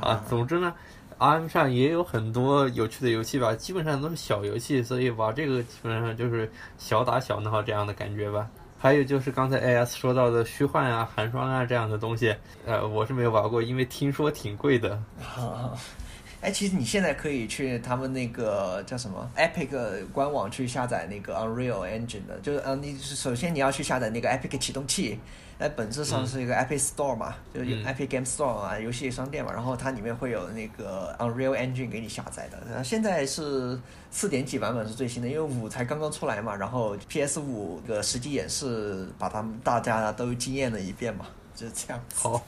[0.00, 0.24] 啊。
[0.28, 0.74] 总之呢。
[1.22, 8.48] RM 上也有很多有趣的游戏吧，基本上都是小游戏，所以玩这个基本上就是小打小闹这样的感觉吧。
[8.82, 14.98] 还有就是刚才 AS 说到的虚幻啊、寒霜啊这样的东西，呃，我是没有玩过，因为听说挺贵的。
[16.40, 19.68] 哎，其实你现在可以去他们那个叫什么 Epic
[20.14, 25.18] 官网去下载那个 Unreal Engine 的，就是呃，你首先你要去下载那个 Epic 启动器，
[25.60, 32.58] 那本质上是一个 Epic Store 嘛，就是 Epic Game Store 啊，游戏商店嘛，然后它里面会有那个 Unreal Engine 给你下载的。
[32.66, 33.78] 然后现在是
[34.10, 42.02] 四点几版本是最新的，因为五才刚刚出来嘛，然后 PS 五的实际演示把他们大家都惊艳了一遍嘛，就是这样。
[42.14, 42.42] 好。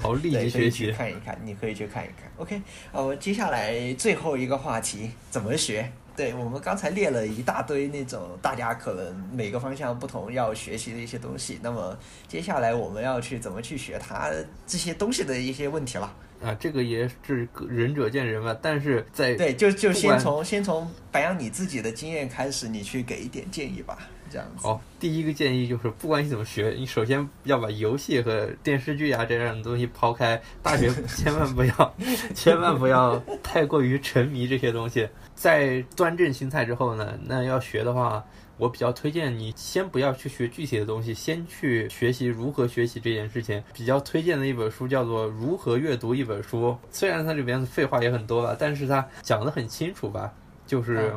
[0.00, 2.30] 好， 立即学习看一看，你可以去看一看。
[2.36, 5.90] OK，呃，接下来最后一个话题，怎么学？
[6.16, 11.96] 对我们刚才列了一大堆那种大家可能每个方向不同要学习的一些东西，那么
[12.28, 14.30] 接下来我们要去怎么去学它
[14.66, 16.14] 这些东西的一些问题了。
[16.42, 23.96] 啊，这个也是仁者见仁吧，但是在对，就就先从先从白羊你自己的经验开始，你去给一点建议吧。
[24.30, 30.40] 这样好，第一个建议就是，不管你怎么学，你首先要把游戏和电视剧啊这样的东西抛开。
[30.62, 31.94] 大学 千万不要，
[32.34, 35.06] 千万不要太过于沉迷这些东西。
[35.34, 38.24] 在端正心态之后呢，那要学的话，
[38.62, 43.60] 我比较推荐你先不要去学具体的东西，先去学习如何学习这件事情。
[43.74, 50.32] 比较推荐的一本书叫做《如何阅读一本书》，虽然它里边废话也很多吧，但是它讲得很清楚吧，
[50.64, 51.12] 就是。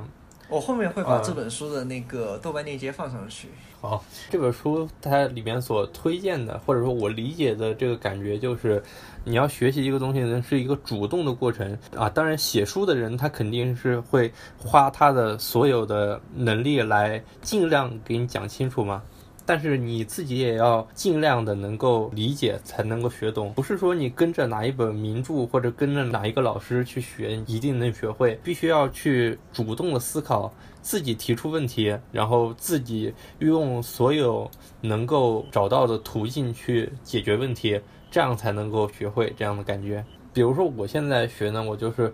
[0.47, 3.49] 我后面会把这本书的那个豆瓣链接放上去。
[3.81, 8.81] 好，这本书它里面所推荐的，或者说我理解的这个感觉，就是
[9.23, 12.09] 你要学习一个东西呢，是一个主动的过程啊。
[12.09, 19.01] 当然，写书的人他肯定是会花他的所有的能力来尽量给你讲清楚嘛。
[19.45, 23.53] 但是你自己也要尽量的能够理解，才能够学懂。
[23.53, 28.39] 不是说你跟着哪一本名著或者跟着哪一个老师去学，一定能学会。
[28.43, 34.49] 必须要去主动的思考，自己提出问题，然后自己用所有
[34.81, 37.79] 能够找到的途径去解决问题，
[38.09, 40.03] 这样才能够学会这样的感觉。
[40.33, 42.11] 比如说我现在学呢，我就是。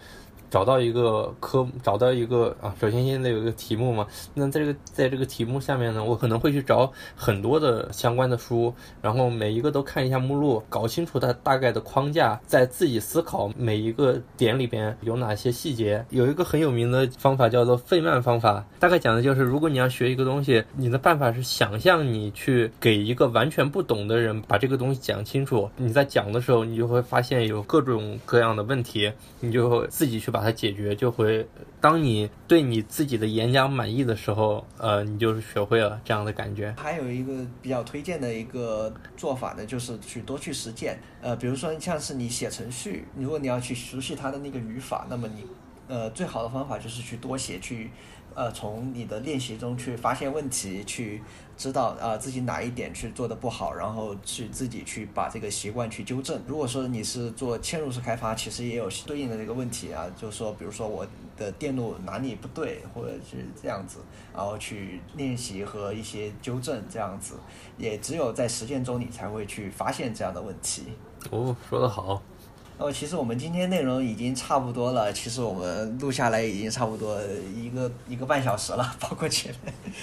[0.51, 16.05] 找到一个科，找到一个啊，首先现在有一个题目嘛，那在这个在这个题目下面呢，我可能会去找很多的相关的书，然后每一个都看一下目录，搞清楚它大概的框架，再自己思考每一个点里边有哪些细节。
[16.09, 30.40] 有一个很有名的方法叫做费曼方法，大概讲的就是，如果你要学一个东西，你的办法是想象你去给一个完全不懂的人把这个东西讲清楚，你在讲的时候，你就会发现有各种各样的问题，你就自己去把。
[30.41, 31.47] 它解决就会，
[31.79, 36.73] 当你对你自己的演讲满意的时候，呃，你就是学会了这样的感觉。
[36.77, 40.99] 还有一个比较推荐的一个做法呢，就是去多去实践。
[41.21, 45.45] 呃，比如说像是你写程序，如果你要去熟悉它的那个语法，那么你，
[45.87, 47.91] 呃，最好的方法就是去多写，去，
[48.33, 51.21] 呃，从你的练习中去发现问题，去。
[51.57, 56.41] 知道啊自己哪一点去做的不好，然后去自己去把这个习惯去纠正。
[56.47, 61.05] 如果说你是做嵌入式开发，其实也有对应的这个问题啊，就是说，比如说我
[61.37, 63.99] 的电路哪里不对，或者是这样子，
[64.33, 67.35] 然后去练习和一些纠正，这样子，
[67.77, 70.85] 也只有在实践中你才会去发现这样的问题。
[71.29, 72.19] 哦，说得好。
[72.81, 75.13] 哦，其实我们今天内容已经差不多了。
[75.13, 77.15] 其实我们录下来已经差不多
[77.55, 79.53] 一个一个半小时了，包括剪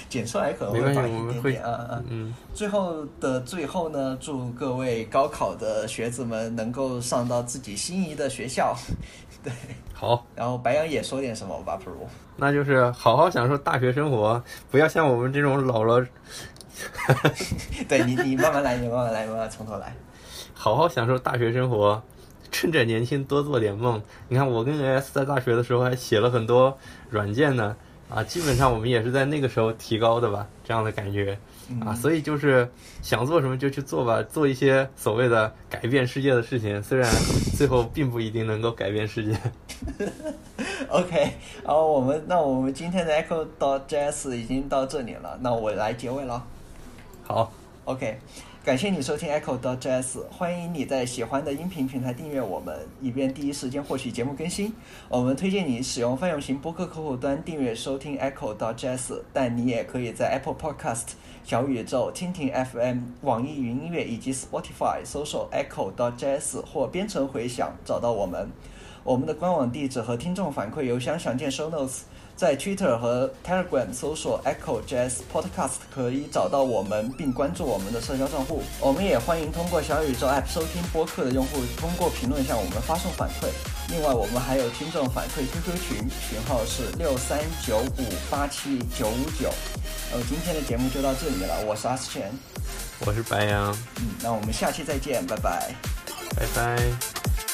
[0.08, 2.00] 剪出来可能会短一点点啊。
[2.08, 2.32] 嗯。
[2.54, 8.76] 最后的最后呢，祝各位高考的学子们能够上到自己心仪的学校。
[9.42, 9.52] 对。
[9.92, 10.24] 好。
[10.36, 12.06] 然后白羊也说点什么吧，不如。
[12.36, 16.06] 那就是好好享受大学生活，不要像我们这种老了。
[17.88, 19.92] 对你，你慢慢来，你慢慢来，慢慢从头来。
[20.54, 22.00] 好好享受大学生活。
[22.52, 26.76] 趁着年轻多做点梦，你看我跟 AS 在大学的时候还写了很多
[27.10, 27.76] 软件呢，
[28.08, 31.38] 啊，基本上我们也是在那个时候提高的吧，这样的感觉，
[31.84, 32.68] 啊，所以就是
[33.02, 37.10] 想做什么就去做吧，做一些所谓的改变世界的事情，虽然
[37.56, 39.38] 最后并不一定能够改变世界。
[40.88, 41.32] OK，
[41.64, 46.42] 然后我们那我们今天的 Echo 到 JS 已经到这里了，那我来结尾了。
[47.24, 47.52] 好
[47.84, 48.18] ，OK。
[48.64, 49.58] 感谢你收听 Echo.
[49.58, 49.78] dot.
[49.78, 54.74] js，欢迎你在喜欢的音频平台订阅我们，以便第一时间获取节目更新。
[55.08, 58.54] 我们推荐你使用泛用型播客客户端订阅收听 Echo.
[58.54, 58.74] dot.
[58.76, 61.12] js，但你也可以在 Apple Podcast、
[61.44, 65.90] 小宇宙、蜻蜓 FM、网易云音乐以及 Spotify 搜索 Echo.
[65.94, 66.18] dot.
[66.18, 68.50] js 或编程回响找到我们。
[69.02, 72.00] 我们的官网地址和听众反馈邮箱详见 Show Notes。
[72.38, 78.62] 在 Twitter 和 Telegram 搜索 Echo Jazz Podcast 可以找到我们，并关注我们的社交账户。
[78.78, 83.48] 我们也欢迎通过小宇宙 App 收听播客的用户通过评论向我们发送反馈。
[83.90, 89.50] 另外，我们还有听众反馈 QQ 群，群号是六三九五八七九五九。
[90.12, 92.32] 呃，今天的节目就到这里了，我是阿斯全，
[93.00, 95.74] 我是白羊，嗯，那我们下期再见，拜拜，
[96.36, 97.47] 拜拜。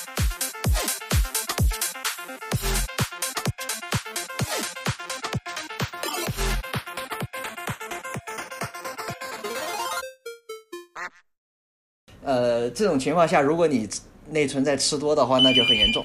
[12.35, 13.89] 呃，这种情况下，如果你
[14.31, 16.05] 内存在吃多的话，那就很严重。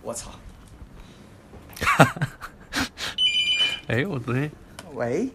[0.00, 0.30] 我操！
[3.86, 4.50] 哎，我昨天
[4.94, 5.28] 喂，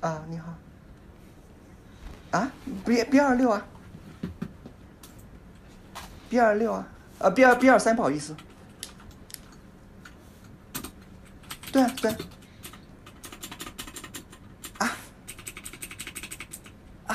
[0.00, 0.52] 啊，你好，
[2.32, 2.50] 啊
[2.84, 3.64] ，B B 二六啊
[6.28, 6.88] ，B 二六啊，
[7.20, 8.34] 啊 B 二 B 二三，不好意思，
[11.70, 12.39] 对啊对啊，啊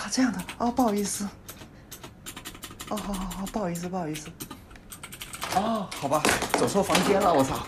[0.05, 1.27] 啊这样的哦，不好意思，
[2.89, 4.29] 哦好好好，不好意思不好意思，
[5.55, 6.21] 哦好吧，
[6.59, 7.65] 走错房间了，我操。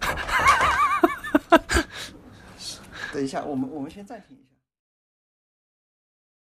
[3.12, 4.47] 等一下，我们我们先暂停一下。